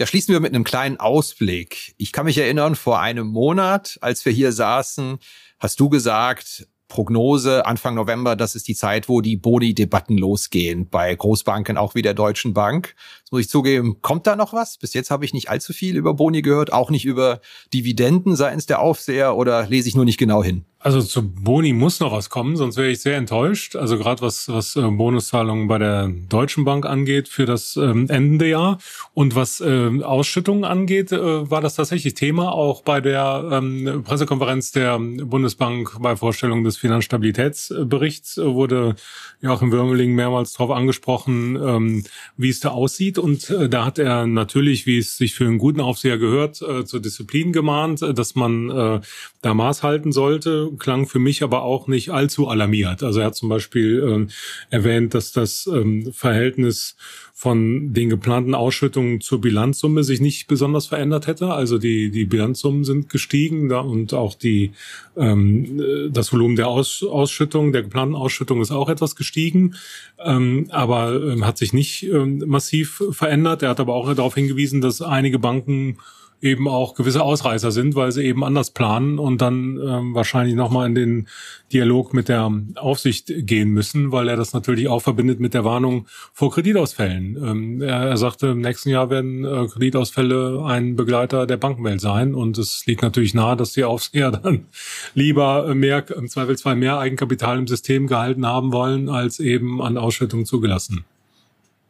Ja, 0.00 0.06
schließen 0.06 0.32
wir 0.32 0.40
mit 0.40 0.54
einem 0.54 0.64
kleinen 0.64 0.98
Ausblick. 0.98 1.94
Ich 1.98 2.12
kann 2.12 2.24
mich 2.24 2.38
erinnern, 2.38 2.74
vor 2.74 3.00
einem 3.00 3.26
Monat, 3.26 3.98
als 4.00 4.24
wir 4.24 4.32
hier 4.32 4.50
saßen, 4.50 5.18
hast 5.58 5.78
du 5.78 5.90
gesagt, 5.90 6.66
Prognose 6.90 7.64
Anfang 7.64 7.94
November, 7.94 8.36
das 8.36 8.54
ist 8.54 8.68
die 8.68 8.74
Zeit, 8.74 9.08
wo 9.08 9.22
die 9.22 9.38
Boni-Debatten 9.38 10.18
losgehen, 10.18 10.90
bei 10.90 11.14
Großbanken 11.14 11.78
auch 11.78 11.94
wie 11.94 12.02
der 12.02 12.12
Deutschen 12.12 12.52
Bank. 12.52 12.94
Das 13.22 13.32
muss 13.32 13.40
ich 13.40 13.48
zugeben, 13.48 14.02
kommt 14.02 14.26
da 14.26 14.36
noch 14.36 14.52
was? 14.52 14.76
Bis 14.76 14.92
jetzt 14.92 15.10
habe 15.10 15.24
ich 15.24 15.32
nicht 15.32 15.48
allzu 15.48 15.72
viel 15.72 15.96
über 15.96 16.12
Boni 16.12 16.42
gehört, 16.42 16.72
auch 16.72 16.90
nicht 16.90 17.06
über 17.06 17.40
Dividenden 17.72 18.36
seitens 18.36 18.66
der 18.66 18.80
Aufseher 18.80 19.36
oder 19.36 19.66
lese 19.66 19.88
ich 19.88 19.94
nur 19.94 20.04
nicht 20.04 20.18
genau 20.18 20.44
hin? 20.44 20.66
Also 20.82 21.02
zu 21.02 21.30
Boni 21.30 21.74
muss 21.74 22.00
noch 22.00 22.10
was 22.10 22.30
kommen, 22.30 22.56
sonst 22.56 22.78
wäre 22.78 22.88
ich 22.88 23.00
sehr 23.00 23.18
enttäuscht. 23.18 23.76
Also 23.76 23.98
gerade 23.98 24.22
was, 24.22 24.48
was 24.48 24.76
äh, 24.76 24.80
Bonuszahlungen 24.80 25.68
bei 25.68 25.76
der 25.76 26.08
Deutschen 26.08 26.64
Bank 26.64 26.86
angeht 26.86 27.28
für 27.28 27.44
das 27.44 27.76
ähm, 27.76 28.08
endende 28.08 28.48
Jahr 28.48 28.78
und 29.12 29.34
was 29.34 29.60
äh, 29.60 30.02
Ausschüttungen 30.02 30.64
angeht, 30.64 31.12
äh, 31.12 31.50
war 31.50 31.60
das 31.60 31.74
tatsächlich 31.74 32.14
Thema. 32.14 32.52
Auch 32.52 32.80
bei 32.80 33.02
der 33.02 33.50
ähm, 33.52 34.02
Pressekonferenz 34.06 34.72
der 34.72 34.98
Bundesbank 34.98 35.98
bei 36.00 36.16
Vorstellung 36.16 36.64
des 36.64 36.78
Finanzstabilitätsberichts 36.78 38.38
äh, 38.38 38.46
wurde 38.46 38.94
Joachim 39.42 39.72
Würmeling 39.72 40.14
mehrmals 40.14 40.54
darauf 40.54 40.70
angesprochen, 40.70 41.56
ähm, 41.56 42.04
wie 42.38 42.48
es 42.48 42.60
da 42.60 42.70
aussieht. 42.70 43.18
Und 43.18 43.50
äh, 43.50 43.68
da 43.68 43.84
hat 43.84 43.98
er 43.98 44.26
natürlich, 44.26 44.86
wie 44.86 44.96
es 44.96 45.18
sich 45.18 45.34
für 45.34 45.44
einen 45.44 45.58
guten 45.58 45.80
Aufseher 45.80 46.16
gehört, 46.16 46.62
äh, 46.62 46.86
zur 46.86 47.00
Disziplin 47.00 47.52
gemahnt, 47.52 48.00
äh, 48.00 48.14
dass 48.14 48.34
man 48.34 48.70
äh, 48.70 49.00
da 49.42 49.52
Maß 49.52 49.82
halten 49.82 50.12
sollte 50.12 50.69
klang 50.78 51.06
für 51.06 51.18
mich 51.18 51.42
aber 51.42 51.62
auch 51.62 51.86
nicht 51.88 52.10
allzu 52.10 52.48
alarmiert. 52.48 53.02
Also 53.02 53.20
er 53.20 53.26
hat 53.26 53.36
zum 53.36 53.48
Beispiel 53.48 54.02
ähm, 54.06 54.28
erwähnt, 54.70 55.14
dass 55.14 55.32
das 55.32 55.66
ähm, 55.66 56.12
Verhältnis 56.12 56.96
von 57.40 57.94
den 57.94 58.10
geplanten 58.10 58.54
Ausschüttungen 58.54 59.22
zur 59.22 59.40
Bilanzsumme 59.40 60.04
sich 60.04 60.20
nicht 60.20 60.46
besonders 60.46 60.88
verändert 60.88 61.26
hätte. 61.26 61.54
Also 61.54 61.78
die, 61.78 62.10
die 62.10 62.26
Bilanzsummen 62.26 62.84
sind 62.84 63.08
gestiegen 63.08 63.70
da, 63.70 63.80
und 63.80 64.12
auch 64.12 64.34
die, 64.34 64.72
ähm, 65.16 66.10
das 66.12 66.34
Volumen 66.34 66.56
der 66.56 66.68
Aus, 66.68 67.02
Ausschüttung, 67.02 67.72
der 67.72 67.84
geplanten 67.84 68.14
Ausschüttung 68.14 68.60
ist 68.60 68.70
auch 68.70 68.90
etwas 68.90 69.16
gestiegen, 69.16 69.74
ähm, 70.22 70.66
aber 70.68 71.14
ähm, 71.14 71.46
hat 71.46 71.56
sich 71.56 71.72
nicht 71.72 72.02
ähm, 72.02 72.44
massiv 72.46 73.02
verändert. 73.10 73.62
Er 73.62 73.70
hat 73.70 73.80
aber 73.80 73.94
auch 73.94 74.12
darauf 74.14 74.34
hingewiesen, 74.34 74.82
dass 74.82 75.00
einige 75.00 75.38
Banken 75.38 75.96
eben 76.42 76.68
auch 76.68 76.94
gewisse 76.94 77.22
Ausreißer 77.22 77.70
sind, 77.70 77.94
weil 77.94 78.12
sie 78.12 78.24
eben 78.24 78.44
anders 78.44 78.70
planen 78.70 79.18
und 79.18 79.40
dann 79.40 79.78
ähm, 79.82 80.14
wahrscheinlich 80.14 80.54
nochmal 80.54 80.86
in 80.86 80.94
den 80.94 81.28
Dialog 81.72 82.14
mit 82.14 82.28
der 82.28 82.50
Aufsicht 82.76 83.30
gehen 83.38 83.70
müssen, 83.70 84.10
weil 84.10 84.28
er 84.28 84.36
das 84.36 84.52
natürlich 84.52 84.88
auch 84.88 85.00
verbindet 85.00 85.38
mit 85.38 85.54
der 85.54 85.64
Warnung 85.64 86.06
vor 86.32 86.50
Kreditausfällen. 86.50 87.36
Ähm, 87.36 87.82
er, 87.82 88.08
er 88.08 88.16
sagte, 88.16 88.48
im 88.48 88.60
nächsten 88.60 88.90
Jahr 88.90 89.10
werden 89.10 89.44
äh, 89.44 89.66
Kreditausfälle 89.68 90.64
ein 90.64 90.96
Begleiter 90.96 91.46
der 91.46 91.58
Bankenwelt 91.58 92.00
sein 92.00 92.34
und 92.34 92.58
es 92.58 92.86
liegt 92.86 93.02
natürlich 93.02 93.34
nahe, 93.34 93.56
dass 93.56 93.72
die 93.72 93.84
Aufseher 93.84 94.30
dann 94.42 94.66
lieber 95.14 95.74
mehr, 95.74 96.04
im 96.16 96.28
Zweifelsfall 96.28 96.76
mehr 96.76 96.98
Eigenkapital 96.98 97.58
im 97.58 97.66
System 97.66 98.06
gehalten 98.06 98.46
haben 98.46 98.72
wollen, 98.72 99.08
als 99.08 99.40
eben 99.40 99.82
an 99.82 99.98
Ausschüttung 99.98 100.46
zugelassen. 100.46 101.04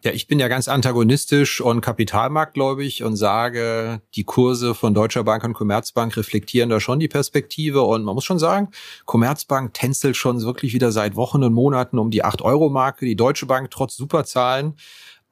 Ja, 0.02 0.12
ich 0.12 0.26
bin 0.26 0.38
ja 0.38 0.48
ganz 0.48 0.66
antagonistisch 0.66 1.60
und 1.60 1.82
kapitalmarktgläubig 1.82 3.02
und 3.02 3.16
sage, 3.16 4.00
die 4.14 4.24
Kurse 4.24 4.74
von 4.74 4.94
Deutscher 4.94 5.24
Bank 5.24 5.44
und 5.44 5.52
Commerzbank 5.52 6.16
reflektieren 6.16 6.70
da 6.70 6.80
schon 6.80 7.00
die 7.00 7.08
Perspektive. 7.08 7.82
Und 7.82 8.04
man 8.04 8.14
muss 8.14 8.24
schon 8.24 8.38
sagen, 8.38 8.70
Commerzbank 9.04 9.74
tänzelt 9.74 10.16
schon 10.16 10.40
wirklich 10.40 10.72
wieder 10.72 10.90
seit 10.90 11.16
Wochen 11.16 11.44
und 11.44 11.52
Monaten 11.52 11.98
um 11.98 12.10
die 12.10 12.24
8-Euro-Marke. 12.24 13.04
Die 13.04 13.14
Deutsche 13.14 13.44
Bank 13.44 13.70
trotz 13.70 13.94
Superzahlen 13.94 14.76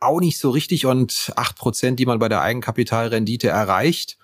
auch 0.00 0.20
nicht 0.20 0.38
so 0.38 0.50
richtig 0.50 0.85
und 0.85 1.33
8 1.35 1.57
Prozent, 1.57 1.98
die 1.98 2.07
man 2.07 2.18
bei 2.18 2.28
der 2.28 2.42
Eigenkapitalrendite 2.42 3.48
erreicht. 3.48 4.18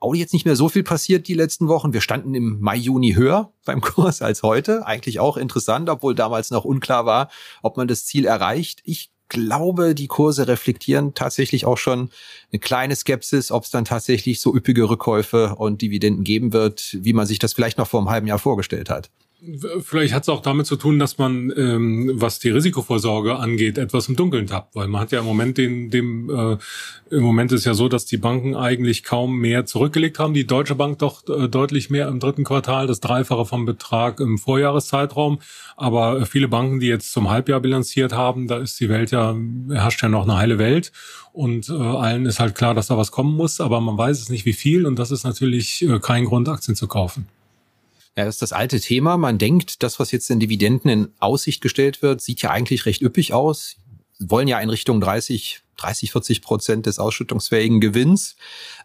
Auch 0.00 0.14
jetzt 0.14 0.34
nicht 0.34 0.44
mehr 0.44 0.54
so 0.54 0.68
viel 0.68 0.84
passiert 0.84 1.28
die 1.28 1.34
letzten 1.34 1.66
Wochen. 1.66 1.94
Wir 1.94 2.02
standen 2.02 2.34
im 2.34 2.60
Mai, 2.60 2.76
Juni 2.76 3.14
höher 3.14 3.54
beim 3.64 3.80
Kurs 3.80 4.20
als 4.20 4.42
heute. 4.42 4.86
Eigentlich 4.86 5.18
auch 5.18 5.38
interessant, 5.38 5.88
obwohl 5.88 6.14
damals 6.14 6.50
noch 6.50 6.66
unklar 6.66 7.06
war, 7.06 7.30
ob 7.62 7.78
man 7.78 7.88
das 7.88 8.04
Ziel 8.04 8.26
erreicht. 8.26 8.82
Ich 8.84 9.10
glaube, 9.28 9.94
die 9.94 10.06
Kurse 10.06 10.48
reflektieren 10.48 11.14
tatsächlich 11.14 11.66
auch 11.66 11.78
schon 11.78 12.10
eine 12.52 12.60
kleine 12.60 12.96
Skepsis, 12.96 13.50
ob 13.50 13.64
es 13.64 13.70
dann 13.70 13.84
tatsächlich 13.84 14.40
so 14.40 14.54
üppige 14.54 14.88
Rückkäufe 14.88 15.54
und 15.56 15.82
Dividenden 15.82 16.24
geben 16.24 16.52
wird, 16.52 16.96
wie 17.00 17.12
man 17.12 17.26
sich 17.26 17.38
das 17.38 17.52
vielleicht 17.52 17.78
noch 17.78 17.88
vor 17.88 18.00
einem 18.00 18.10
halben 18.10 18.26
Jahr 18.26 18.38
vorgestellt 18.38 18.90
hat. 18.90 19.10
Vielleicht 19.82 20.14
hat 20.14 20.24
es 20.24 20.28
auch 20.28 20.42
damit 20.42 20.66
zu 20.66 20.74
tun, 20.74 20.98
dass 20.98 21.16
man, 21.16 21.52
ähm, 21.56 22.10
was 22.14 22.40
die 22.40 22.50
Risikovorsorge 22.50 23.36
angeht, 23.36 23.78
etwas 23.78 24.08
im 24.08 24.16
Dunkeln 24.16 24.48
tappt, 24.48 24.74
weil 24.74 24.88
man 24.88 25.00
hat 25.00 25.12
ja 25.12 25.20
im 25.20 25.26
Moment 25.26 25.58
den, 25.58 25.90
dem, 25.90 26.28
äh, 26.28 26.56
im 27.14 27.22
Moment 27.22 27.52
ist 27.52 27.64
ja 27.64 27.74
so, 27.74 27.88
dass 27.88 28.04
die 28.04 28.16
Banken 28.16 28.56
eigentlich 28.56 29.04
kaum 29.04 29.38
mehr 29.38 29.64
zurückgelegt 29.64 30.18
haben. 30.18 30.34
Die 30.34 30.44
Deutsche 30.44 30.74
Bank 30.74 30.98
doch 30.98 31.22
äh, 31.28 31.48
deutlich 31.48 31.88
mehr 31.88 32.08
im 32.08 32.18
dritten 32.18 32.42
Quartal, 32.42 32.88
das 32.88 32.98
Dreifache 32.98 33.44
vom 33.44 33.64
Betrag 33.64 34.18
im 34.18 34.38
Vorjahreszeitraum. 34.38 35.38
Aber 35.76 36.26
viele 36.26 36.48
Banken, 36.48 36.80
die 36.80 36.88
jetzt 36.88 37.12
zum 37.12 37.30
Halbjahr 37.30 37.60
bilanziert 37.60 38.12
haben, 38.12 38.48
da 38.48 38.58
ist 38.58 38.80
die 38.80 38.88
Welt 38.88 39.12
ja, 39.12 39.36
herrscht 39.70 40.02
ja 40.02 40.08
noch 40.08 40.24
eine 40.24 40.36
heile 40.36 40.58
Welt. 40.58 40.90
Und 41.32 41.68
äh, 41.68 41.74
allen 41.74 42.26
ist 42.26 42.40
halt 42.40 42.56
klar, 42.56 42.74
dass 42.74 42.88
da 42.88 42.96
was 42.96 43.12
kommen 43.12 43.36
muss, 43.36 43.60
aber 43.60 43.80
man 43.80 43.96
weiß 43.96 44.20
es 44.20 44.30
nicht, 44.30 44.46
wie 44.46 44.52
viel. 44.52 44.84
Und 44.84 44.98
das 44.98 45.12
ist 45.12 45.22
natürlich 45.22 45.82
äh, 45.82 46.00
kein 46.00 46.24
Grund, 46.24 46.48
Aktien 46.48 46.74
zu 46.74 46.88
kaufen. 46.88 47.28
Ja, 48.18 48.24
das 48.24 48.34
ist 48.34 48.42
das 48.42 48.52
alte 48.52 48.80
Thema. 48.80 49.16
Man 49.16 49.38
denkt, 49.38 49.84
das, 49.84 50.00
was 50.00 50.10
jetzt 50.10 50.28
in 50.28 50.40
Dividenden 50.40 50.90
in 50.90 51.08
Aussicht 51.20 51.60
gestellt 51.60 52.02
wird, 52.02 52.20
sieht 52.20 52.42
ja 52.42 52.50
eigentlich 52.50 52.84
recht 52.84 53.00
üppig 53.00 53.32
aus. 53.32 53.76
Wollen 54.18 54.48
ja 54.48 54.58
in 54.58 54.70
Richtung 54.70 55.00
30 55.00 55.62
30, 55.78 56.10
40 56.10 56.42
Prozent 56.42 56.86
des 56.86 56.98
ausschüttungsfähigen 56.98 57.80
Gewinns. 57.80 58.36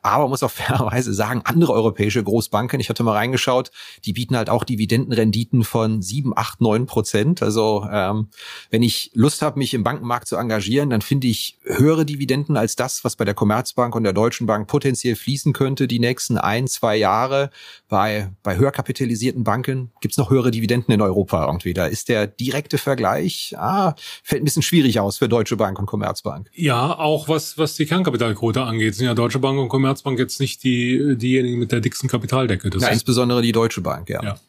Aber 0.03 0.25
man 0.25 0.31
muss 0.31 0.43
auch 0.43 0.51
fairerweise 0.51 1.13
sagen, 1.13 1.41
andere 1.45 1.73
europäische 1.73 2.23
Großbanken, 2.23 2.79
ich 2.79 2.89
hatte 2.89 3.03
mal 3.03 3.13
reingeschaut, 3.13 3.71
die 4.05 4.13
bieten 4.13 4.35
halt 4.35 4.49
auch 4.49 4.65
Dividendenrenditen 4.65 5.63
von 5.63 6.01
7, 6.01 6.33
8, 6.35 6.61
9 6.61 6.85
Prozent. 6.85 7.41
Also 7.41 7.87
ähm, 7.91 8.27
wenn 8.69 8.83
ich 8.83 9.11
Lust 9.13 9.41
habe, 9.41 9.57
mich 9.57 9.73
im 9.73 9.83
Bankenmarkt 9.83 10.27
zu 10.27 10.35
engagieren, 10.35 10.89
dann 10.89 11.01
finde 11.01 11.27
ich 11.27 11.57
höhere 11.63 12.05
Dividenden 12.05 12.57
als 12.57 12.75
das, 12.75 13.03
was 13.03 13.15
bei 13.15 13.25
der 13.25 13.33
Commerzbank 13.33 13.95
und 13.95 14.03
der 14.03 14.13
Deutschen 14.13 14.45
Bank 14.45 14.67
potenziell 14.67 15.15
fließen 15.15 15.53
könnte 15.53 15.87
die 15.87 15.99
nächsten 15.99 16.37
ein, 16.37 16.67
zwei 16.67 16.97
Jahre. 16.97 17.49
Bei, 17.87 18.31
bei 18.43 18.57
höher 18.57 18.71
kapitalisierten 18.71 19.43
Banken 19.43 19.91
gibt's 20.01 20.17
noch 20.17 20.29
höhere 20.29 20.51
Dividenden 20.51 20.93
in 20.93 21.01
Europa 21.01 21.45
irgendwie. 21.45 21.73
Da 21.73 21.85
ist 21.85 22.09
der 22.09 22.27
direkte 22.27 22.77
Vergleich, 22.77 23.55
ah, 23.57 23.95
fällt 24.23 24.41
ein 24.41 24.45
bisschen 24.45 24.63
schwierig 24.63 24.99
aus 24.99 25.17
für 25.17 25.29
Deutsche 25.29 25.55
Bank 25.55 25.79
und 25.79 25.85
Commerzbank. 25.85 26.49
Ja, 26.53 26.97
auch 26.97 27.29
was, 27.29 27.57
was 27.57 27.75
die 27.75 27.85
Kernkapitalquote 27.85 28.61
angeht, 28.63 28.95
sind 28.95 29.05
ja 29.05 29.13
Deutsche 29.13 29.39
Bank 29.39 29.59
und 29.59 29.69
Commerzbank 29.93 30.19
jetzt 30.19 30.39
nicht 30.39 30.63
die, 30.63 31.15
diejenigen 31.17 31.60
mit 31.60 31.71
der 31.71 31.79
dicksten 31.79 32.10
Kapitaldecke. 32.10 32.69
Das 32.69 32.84
ja, 32.84 32.89
insbesondere 32.89 33.41
die 33.41 33.51
Deutsche 33.51 33.82
Bank, 33.82 34.10
ja. 34.10 34.23
ja. 34.23 34.39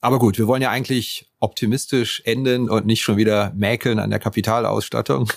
Aber 0.00 0.18
gut, 0.18 0.38
wir 0.38 0.46
wollen 0.46 0.62
ja 0.62 0.70
eigentlich 0.70 1.26
optimistisch 1.40 2.22
enden 2.24 2.70
und 2.70 2.86
nicht 2.86 3.02
schon 3.02 3.18
wieder 3.18 3.52
mäkeln 3.54 3.98
an 3.98 4.08
der 4.08 4.18
Kapitalausstattung. 4.18 5.30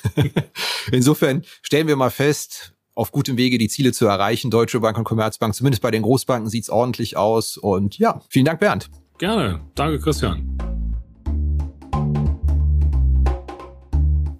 Insofern 0.91 1.43
stellen 1.62 1.88
wir 1.88 1.97
mal 1.97 2.12
fest, 2.12 2.73
auf 2.95 3.12
gutem 3.12 3.36
Wege 3.36 3.58
die 3.58 3.67
Ziele 3.67 3.91
zu 3.91 4.06
erreichen. 4.06 4.51
Deutsche 4.51 4.79
Bank 4.79 4.97
und 4.97 5.03
Commerzbank, 5.03 5.53
zumindest 5.53 5.82
bei 5.82 5.91
den 5.91 6.03
Großbanken 6.03 6.49
sieht's 6.49 6.69
ordentlich 6.69 7.17
aus. 7.17 7.58
Und 7.58 7.97
ja, 7.97 8.21
vielen 8.29 8.45
Dank, 8.45 8.62
Bernd. 8.62 8.89
Gerne. 9.17 9.60
Danke, 9.75 9.99
Christian. 9.99 10.72